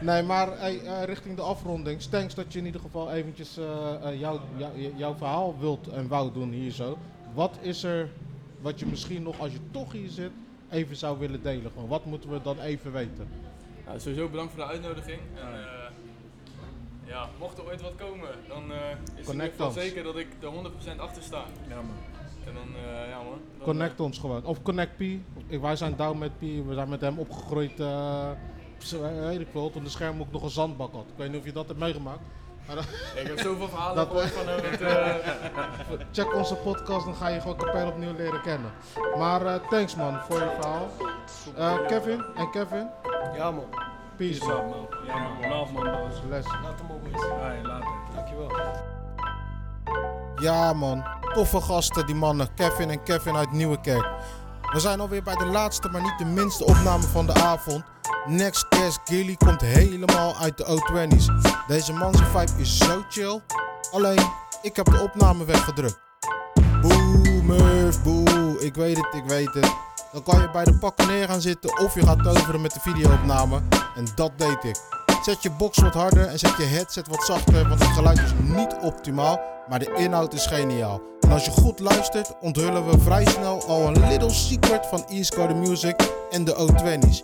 [0.00, 2.02] Nee, maar hey, eh, richting de afronding.
[2.02, 6.08] Stanks dat je in ieder geval eventjes eh, eh, jouw jou, jouw verhaal wilt en
[6.08, 6.98] wou doen hier zo.
[7.34, 8.10] Wat is er
[8.60, 10.30] wat je misschien nog, als je toch hier zit,
[10.70, 11.70] even zou willen delen?
[11.72, 13.28] Gewoon, wat moeten we dan even weten?
[13.86, 15.20] Ja, sowieso bedankt voor de uitnodiging.
[15.34, 15.86] En, eh,
[17.04, 18.78] ja, mocht er ooit wat komen, dan eh,
[19.16, 21.44] is het in zeker dat ik er 100% achter sta.
[21.68, 21.96] Ja man.
[22.46, 23.40] En dan, eh, ja man.
[23.56, 24.44] Dan, Connect ons gewoon.
[24.44, 25.00] Of Connect P.
[25.46, 26.40] Ik, wij zijn down met P.
[26.40, 27.80] We zijn met hem opgegroeid.
[29.28, 29.70] Weet ik veel.
[29.70, 31.02] Toen de scherm ook nog een zandbak had.
[31.06, 32.20] Ik weet niet of je dat hebt meegemaakt.
[32.66, 32.84] Maar dat-
[33.22, 34.58] Ik heb zoveel verhalen dat- gehoord van hem.
[35.98, 38.70] eh, Check onze podcast, dan ga je gewoon Capelle opnieuw leren kennen.
[39.18, 40.86] Maar eh, thanks man voor je verhaal.
[41.56, 42.88] Eh, Kevin en Kevin.
[43.36, 43.64] Ja man.
[44.16, 44.86] Peace man.
[45.06, 46.14] Ja man, love man, boys.
[46.28, 46.44] Les.
[46.46, 47.22] Laat hem op eens.
[47.40, 47.88] Hey, later.
[48.14, 48.50] Dankjewel.
[50.36, 51.04] Ja man,
[51.34, 54.06] toffe gasten die mannen, Kevin en Kevin uit Nieuwekerk.
[54.72, 57.84] We zijn alweer bij de laatste, maar niet de minste opname van de avond.
[58.26, 61.28] Next Guest Gilly komt helemaal uit de O20's.
[61.66, 63.40] Deze man zijn vibe is zo chill.
[63.90, 64.30] Alleen,
[64.62, 66.00] ik heb de opname weggedrukt.
[66.80, 68.56] Boe, boe.
[68.60, 69.74] Ik weet het, ik weet het.
[70.12, 72.80] Dan kan je bij de pakken neer gaan zitten of je gaat toveren met de
[72.80, 73.60] videoopname.
[73.94, 74.95] En dat deed ik.
[75.26, 78.32] Zet je box wat harder en zet je headset wat zachter, want het geluid is
[78.42, 81.00] niet optimaal, maar de inhoud is geniaal.
[81.20, 85.34] En als je goed luistert, onthullen we vrij snel al een little secret van East
[85.34, 87.22] Coast Music en de O20's.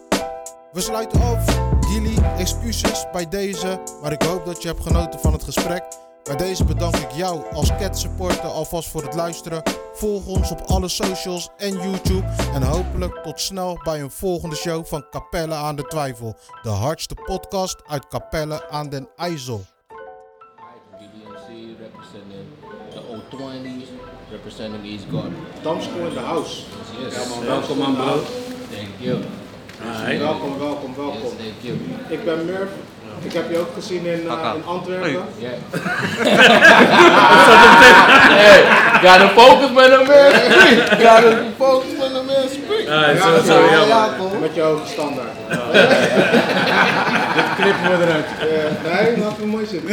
[0.72, 1.44] We sluiten af.
[1.80, 5.84] Gilly, excuses bij deze, maar ik hoop dat je hebt genoten van het gesprek.
[6.23, 9.62] Bij deze bedank ik jou als Cat supporter alvast voor het luisteren.
[9.93, 12.25] Volg ons op alle socials en YouTube.
[12.55, 16.37] En hopelijk tot snel bij een volgende show van Capelle aan de Twijfel.
[16.62, 19.64] De hardste podcast uit Capelle aan den IJssel.
[21.79, 22.47] Representing
[22.91, 23.89] the O20s,
[24.31, 25.37] representing East Garden.
[26.09, 26.62] In de house.
[27.01, 27.39] Yes.
[27.41, 27.93] Welkom bro.
[27.93, 28.20] bro.
[28.70, 29.41] Thank you.
[29.83, 31.20] Welkom, welkom, welkom.
[31.22, 31.76] Yes, thank you.
[32.09, 32.70] Ik ben Murph.
[33.22, 35.11] Ik heb je ook gezien in, uh, in Antwerpen.
[35.39, 35.53] Yeah.
[39.03, 40.33] hey, focus met hem man.
[40.91, 42.49] Gotta focus met hem man.
[42.51, 42.87] Speak.
[44.41, 45.37] Met je hoge standaard.
[47.37, 48.28] Dit knippen we eruit.
[48.85, 49.91] nee, laten we mooi zitten.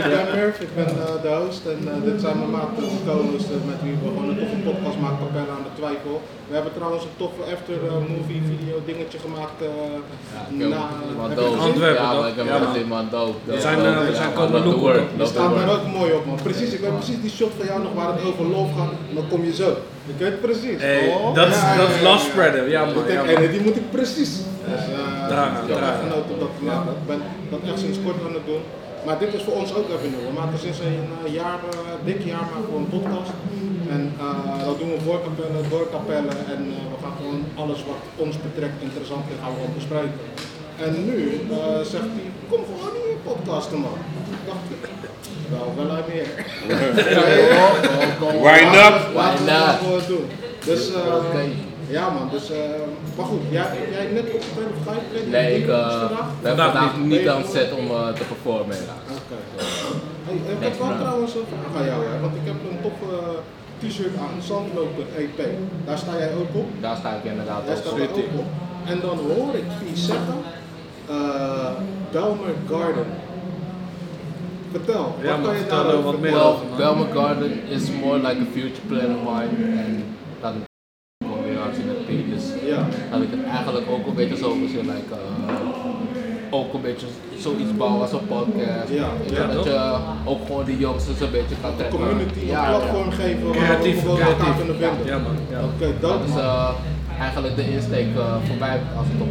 [0.00, 2.82] ik ben Murph, ik ben eh, de host en eh, dit zijn mijn maat de
[3.06, 6.16] co-hosts eh, met wie we gewoon een toffe podcast maken, Capelle aan de Twijfel.
[6.48, 7.74] We hebben trouwens een toffe after
[8.12, 9.58] movie video dingetje gemaakt.
[9.62, 9.68] eh
[10.48, 10.82] na,
[11.28, 11.78] het gezien?
[11.94, 13.38] Ja, maar ik heb hem gezien man dope.
[13.44, 13.78] We zijn,
[14.10, 15.76] we zijn komen the staat daar word.
[15.76, 16.38] ook mooi op man.
[16.42, 18.92] Precies, ik weet precies die shot van jou nog waar het over love gaat.
[19.14, 19.68] Dan kom je zo.
[20.12, 20.80] Ik weet precies.
[20.82, 22.64] Hey, Oh, dat is- ja, dat is ja, love ja.
[22.76, 23.34] Ja, man, ja, man.
[23.44, 24.32] en die moet ik precies.
[24.70, 25.28] Dus, eh,
[25.62, 26.92] ik genoten dat maken.
[27.00, 27.20] Ik ben
[27.52, 28.62] dat echt sinds kort aan het doen.
[29.06, 30.24] Maar dit is voor ons ook even nieuw.
[30.30, 31.78] We maken sinds een eh, jaar, eh,
[32.08, 33.34] dik jaar maken we een podcast.
[33.94, 36.36] En eh, dat doen we voor kapellen, door kapellen.
[36.54, 40.16] En eh, we gaan gewoon alles wat ons betrekt interessant is, gaan we ook bespreken.
[40.84, 43.98] En nu eh, zegt hij, kom gewoon in je podcasten man.
[44.30, 44.58] Ik dacht,
[45.50, 46.26] wel, wel uit meer.
[48.42, 49.14] Why not?
[49.14, 49.76] Laten we dat not?
[49.78, 50.26] gewoon doen.
[50.64, 51.02] Dus eh,
[51.88, 52.58] ja man, dus eh,
[53.16, 54.24] maar goed, jij, jij net
[54.84, 55.30] ga je optreden?
[55.30, 56.28] Nee, ik uh, vandaag?
[56.42, 57.28] ben Vandaag niet.
[57.28, 59.10] aan het set om uh, te performen helaas.
[59.20, 59.38] Oké.
[60.26, 63.08] Hey, ik heb wel trouwens een vraag aan jou, hè, want ik heb een toffe
[63.16, 65.38] eh, t-shirt aan, Zandloper EP.
[65.84, 66.68] Daar sta jij ook op.
[66.80, 67.76] Daar sta ik inderdaad op.
[67.76, 68.48] staat ook op.
[68.92, 70.38] En dan hoor ik die zeggen,
[71.08, 71.70] eh
[72.12, 73.06] Belmer Garden.
[74.70, 76.56] Vertel, Ja, wat kan je er daarover wat meer vertellen?
[76.68, 79.76] Well, Belma Garden is more like a future plan of mine.
[79.82, 80.04] En
[80.40, 80.52] dan
[81.28, 82.10] kom weer als in het P.
[82.34, 82.80] Dus Ja.
[83.10, 84.80] had ik het eigenlijk ook een beetje zo gezien.
[84.92, 87.06] Like, uh, ook een beetje
[87.38, 88.88] zoiets bouwen als een podcast.
[89.00, 89.64] Ja, ja, dat toch?
[89.64, 89.90] je
[90.24, 91.98] ook gewoon die jongsters een beetje kan trekken.
[91.98, 93.14] community een Ja, platform ja.
[93.16, 94.56] geven waar Creatief, we elkaar creatief.
[94.56, 95.06] kunnen vinden.
[95.06, 95.36] Ja, man.
[95.50, 95.60] Ja.
[95.74, 96.70] Oké, Dat dat is uh,
[97.20, 99.28] eigenlijk de insteek uh, voor mij als het op.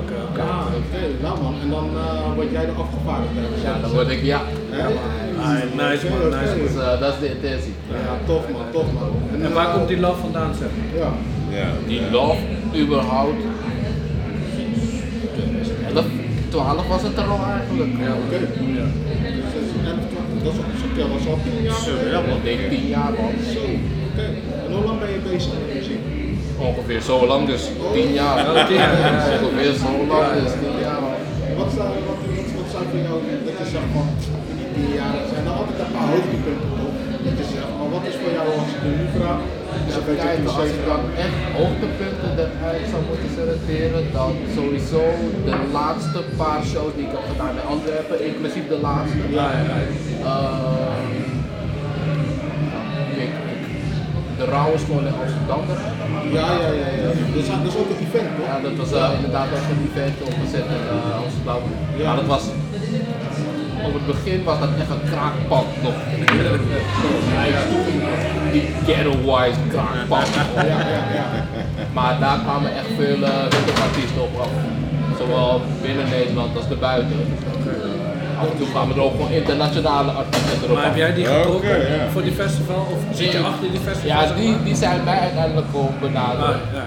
[0.00, 0.40] Oké, oké.
[0.42, 1.54] Ja, oké, nou man.
[1.62, 3.40] En dan eh, word jij de afgevaardigde.
[3.64, 4.40] Ja, dan word ik ja.
[5.40, 5.50] Ah,
[5.82, 6.54] nice man, nice.
[6.64, 7.74] Dus uh, dat is de intentie.
[7.90, 9.10] Ja, tof man, tof man.
[9.42, 10.68] En waar eh, komt die love vandaan, zeg?
[11.00, 11.10] Ja.
[11.58, 11.68] Ja.
[11.86, 12.40] Die love
[12.76, 13.42] überhaupt.
[15.94, 16.04] 11,
[16.48, 17.90] 12 was het er al eigenlijk.
[18.06, 18.38] Ja, Oké.
[18.78, 18.86] Ja.
[19.38, 19.96] Dus, eh, en
[20.44, 21.74] Dat is al- dat was al tien jaar.
[21.86, 22.36] Zo, ja, man.
[22.36, 23.32] Ik denk 10 jaar man.
[23.54, 23.60] Zo,
[24.10, 24.24] oké.
[24.66, 26.00] En hoe lang ben je bezig met muziek?
[26.58, 28.56] Ongeveer zo lang dus, 10 jaar.
[28.56, 29.40] Ja, 10 jaar.
[29.42, 31.00] Ongeveer zo lang dus, 10 jaar.
[31.56, 31.88] Wat, zou,
[32.90, 34.06] voor jou, dat je zegt van,
[34.50, 36.96] in die tien jaar er zijn er altijd een paar hoogtepunten toch?
[37.24, 39.40] Dat je zegt, maar wat is voor jou als ik je nu vraag?
[39.88, 40.30] Is een beetje
[40.60, 45.04] als ik dan echt hoogtepunten eruit zou moeten selecteren, dan sowieso
[45.48, 49.22] de laatste paar shows die ik heb gedaan in Antwerpen, inclusief de laatste.
[49.38, 49.78] Ja, ja, ja.
[50.32, 51.27] Ehm,
[54.38, 55.60] de Rauwe School in Amsterdam.
[56.38, 57.10] Ja, ja, ja, ja.
[57.36, 58.46] Dus dat is ook een event toch?
[58.50, 61.62] Ja, dat was eh, inderdaad echt een event opgezet in eh, Amsterdam.
[61.98, 62.06] Ja.
[62.06, 62.44] Maar dat was
[63.86, 65.96] op het begin was dat echt een kraakpand nog.
[68.52, 70.28] Die ghetto-wise kraakpand.
[71.92, 74.50] Maar daar kwamen echt veel uh, artiesten op af.
[75.18, 77.16] Zowel binnen Nederland als erbuiten.
[77.50, 77.97] Af
[78.40, 81.76] en toe kwamen er ook gewoon internationale artiesten erop Maar heb jij die getrokken
[82.12, 82.86] voor die festival?
[82.94, 84.08] Of zit je achter die festival?
[84.08, 86.44] Ja, die, die zijn mij uiteindelijk gewoon benaderd.
[86.44, 86.84] Ah, ja.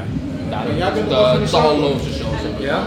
[0.52, 2.80] Daar Jij bent de talloze shows hebben Ja?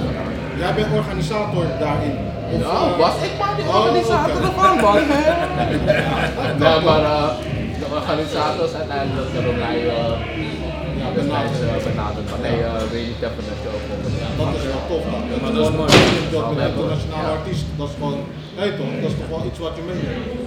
[0.62, 2.17] Jij bent organisator daarin.
[2.55, 4.47] Of, Ja, eh, was ik maar die oh, organisator oké.
[4.49, 5.01] ervan, man.
[6.62, 7.29] Nee, maar eh,
[7.81, 9.93] de organisators uiteindelijk hebben mij uh,
[11.01, 12.51] ja, uh, benaderd van uh,
[12.91, 13.15] wil je
[13.62, 14.11] show komen?
[14.23, 15.23] Ja, Dat is wel tof dan.
[15.31, 15.91] Dat Maar is dat mooi.
[16.35, 16.43] Ja.
[16.51, 17.65] een internationale artiest.
[17.79, 18.19] Dat is gewoon,
[18.57, 20.42] hey toch, dat is toch wel iets wat je meeneemt.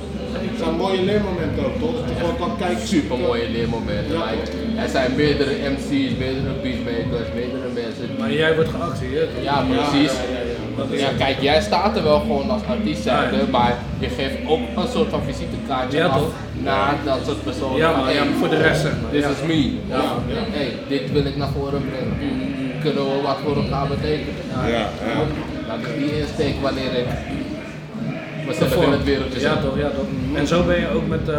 [0.49, 1.95] Het zijn mooie leermomenten ook toch?
[1.99, 2.87] Dat je gewoon kan kijken.
[2.87, 4.13] Super mooie leermomenten.
[4.17, 4.51] Ja, like,
[4.83, 8.07] er zijn meerdere MC's, meerdere beatmakers, meerdere mensen.
[8.19, 9.29] Maar jij wordt geaccepteerd.
[9.35, 9.43] toch?
[9.49, 10.11] Ja, precies.
[10.17, 10.57] Ja, ja, ja, ja.
[10.77, 11.17] Dat is Ja, het.
[11.17, 15.09] kijk, jij staat er wel gewoon als artiest zijnde, maar je geeft ook een soort
[15.09, 16.33] van visitekaartje Ja, af toch?
[16.69, 17.77] naar dat soort personen.
[17.77, 19.11] Ja, maar ja, voor de rest, zeg maar.
[19.11, 19.29] This Ja.
[19.29, 19.61] is me.
[19.95, 20.01] Ja.
[20.57, 22.15] Hey, dit wil ik naar voren brengen.
[22.83, 24.33] Kunnen we wat voor elkaar betekenen?
[24.53, 24.85] Ja, ja.
[25.67, 27.07] Dat is die insteek wanneer ik
[28.47, 30.05] mezelf in het wereldje Ja toch, ja toch.
[30.39, 31.35] En zo ben je ook met uh,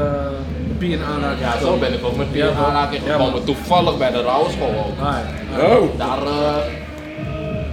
[0.78, 1.80] Pie aanraking Ja, zo gekomen.
[1.80, 2.64] ben ik ook met Pie toch?
[2.66, 3.44] aanraking Ja, gekomen.
[3.44, 5.06] Toevallig bij de Rouwschool ook.
[5.06, 5.16] Ah,
[5.58, 5.66] ja.
[5.76, 5.98] Oh.
[5.98, 6.56] Daar eh,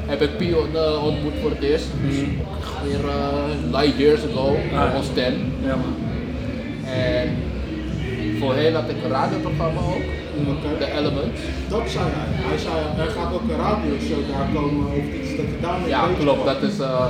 [0.05, 1.85] heb ik Pie eh, ontmoet voor het eerst.
[2.07, 2.15] Dus
[2.83, 4.91] weer eh, light years ago, Ah, ja.
[4.95, 5.53] ons ten.
[5.63, 5.95] Ja man.
[6.93, 7.37] En
[8.39, 10.03] voorheen had ik een radioprogramma ook,
[10.49, 10.69] Oké.
[10.85, 11.41] The Elements.
[11.69, 12.27] Dat zei hij.
[12.47, 12.75] Hij zei,
[13.05, 16.45] er gaat ook een radioshow daar komen of iets dat je daarmee Ja, klopt.
[16.45, 17.05] Dat is eh,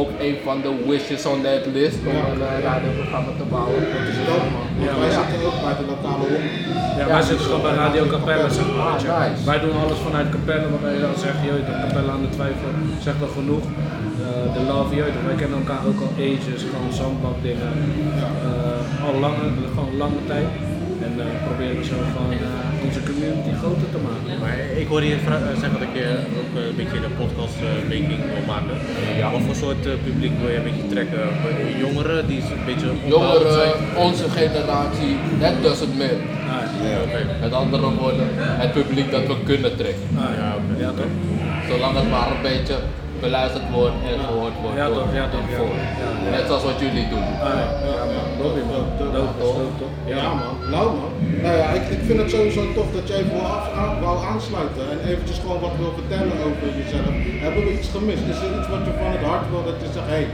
[0.00, 2.24] ook een van de wishes on that list om Ja.
[2.32, 3.80] een eh, radioprogramma te bouwen.
[3.94, 4.18] Dat is
[4.54, 4.66] man.
[4.78, 6.56] Want Ja, wij zitten ook bij de lokale omroep.
[6.98, 8.86] Ja, wij zitten gewoon bij Radio Capelle, zeg maar.
[8.92, 9.10] weet je.
[9.12, 9.44] Ah, nice.
[9.50, 12.32] Wij doen alles vanuit Capelle, wat wij dan zeggen, je weet toch, Capelle aan de
[12.38, 12.68] twijfel,
[13.06, 13.64] zegt al genoeg.
[14.22, 14.26] Eh,
[14.56, 17.72] De love, je toch, wij kennen elkaar ook al ages, gewoon zandbak dingen.
[18.46, 20.48] Eh, al lange, gewoon lange tijd.
[21.06, 24.40] En eh, proberen zo gewoon eh, onze community groter te maken.
[24.42, 26.06] Maar ik hoorde je eh, zeggen dat je
[26.40, 28.74] ook eh, een beetje een podcast eh, making wil maken.
[29.34, 31.22] Wat voor soort publiek wil je een beetje trekken?
[31.84, 32.98] Jongeren die een beetje zijn?
[33.14, 33.72] Jongeren,
[34.06, 36.22] onze generatie, that doesn't matter.
[36.90, 37.20] Ja, oké.
[37.40, 38.28] Met andere woorden,
[38.64, 40.06] het publiek dat we kunnen trekken.
[40.40, 41.12] ja, ja, toch?
[41.68, 42.76] Zolang het maar een beetje
[43.20, 44.76] beluisterd wordt en gehoord wordt.
[44.76, 45.56] Ja, door toch, ja, toch, ja.
[45.56, 45.74] voor.
[46.02, 46.30] Ja, ja.
[46.30, 47.28] Net zoals wat jullie doen.
[47.46, 47.66] Ah, ja,
[47.98, 48.26] ja, man.
[48.38, 48.60] Dope,
[49.12, 49.32] dope,
[49.78, 49.92] toch?
[50.06, 51.12] Ja, man, nou man.
[51.44, 54.16] Nou ja, ik, ik vind het sowieso tof dat je even wou, af, aan- wou
[54.32, 57.14] aansluiten en eventjes gewoon wat wil vertellen over jezelf.
[57.44, 58.22] Hebben we iets gemist?
[58.32, 60.26] Is er iets wat je van het hart wil dat je zegt, hé, hey,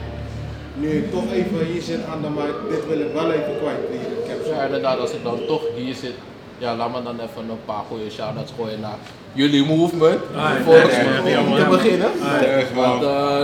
[0.80, 3.82] nu ik toch even hier zit aan de mic, dit wil ik wel even kwijt
[3.96, 4.54] in Capsule.
[4.56, 6.16] Ja, inderdaad, als ik dan toch hier zit,
[6.58, 8.98] ja, laat me dan even een paar goede shout-outs gooien naar
[9.32, 10.20] jullie movement.
[10.36, 10.50] Ah.
[10.64, 12.10] Volgens mij, om te beginnen.
[12.22, 12.93] Ah,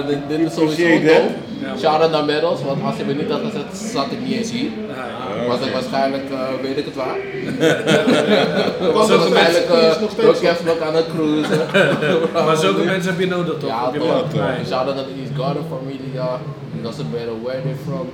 [0.07, 1.29] dit, dit is sowieso dope.
[1.61, 1.79] Ja, man.
[1.79, 4.71] Shout-out naar Medals, want als je me niet had gezet, zat ik niet eens hier.
[4.91, 5.47] Ah.
[5.49, 7.17] Was ik waarschijnlijk, eh, weet ik het waar.
[8.81, 10.37] Want Was ik waarschijnlijk is eh, nog door.
[10.39, 11.67] Kevlok aan het cruisen.
[12.47, 13.71] Maar zulke mensen heb je nodig toch?
[13.71, 14.25] Ja, toch.
[14.67, 16.41] Shout out naar de East Garden familie, ja.
[16.83, 18.07] Doesn't matter where they're from.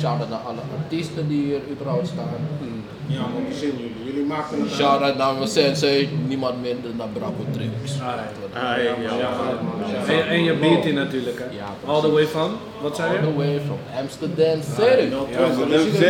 [0.00, 2.40] Shout out naar alle artiesten die hier überhaupt staan.
[3.06, 3.92] Ja man, jullie.
[4.04, 7.34] Jullie maken het Shout out naar mijn sensei, niemand minder dan Bravo.
[8.54, 9.28] Ah, ja.
[10.08, 11.44] Ah, En, je beauty natuurlijk, hè?
[11.44, 12.50] Ja, All the way van,
[12.82, 13.20] wat zei All je?
[13.22, 15.08] the way from Amsterdam City.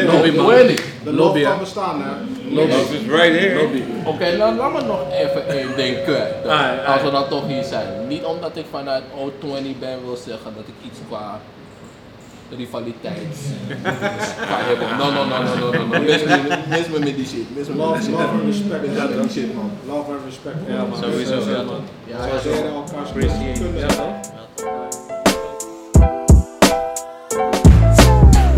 [0.07, 0.77] Lobby, man.
[1.05, 2.11] De Lobby, kan bestaan hè.
[2.55, 2.73] Lobby.
[2.73, 3.63] Is right here.
[3.63, 3.83] Lobby.
[4.05, 6.47] Oké, nou laat me nog even één ding kwijt.
[6.47, 8.07] Ah, Als we dan toch hier zijn.
[8.09, 11.41] Niet omdat ik vanuit O20 ben wil zeggen dat ik iets qua
[12.57, 13.37] rivaliteit
[14.49, 14.97] ga hebben.
[14.99, 16.01] No, no, no, no, no, no, no.
[16.01, 17.57] Mis me, mis me met die shit.
[17.57, 18.13] Mis me met Love, die shit.
[18.13, 18.83] love and respect.
[18.87, 19.71] Mis me met die shit, man.
[19.87, 20.57] Love and respect.
[20.69, 20.99] Ja, man.
[20.99, 21.81] Sowieso, ja, man.
[22.07, 22.33] Ja, ja.
[23.75, 24.31] Ja, toch?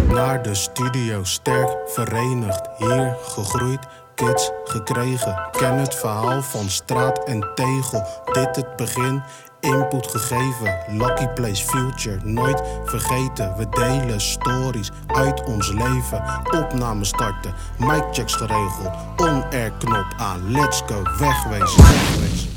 [0.09, 5.49] Naar de studio, sterk verenigd, hier gegroeid, kids gekregen.
[5.51, 9.23] Ken het verhaal van straat en tegel, dit het begin,
[9.65, 10.79] input gegeven.
[10.89, 13.57] Lucky Place Future, nooit vergeten.
[13.57, 16.23] We delen stories uit ons leven.
[16.51, 20.51] Opname starten, mic checks geregeld, on-air knop aan.
[20.51, 22.54] Let's go, wegwezen, wegwezen.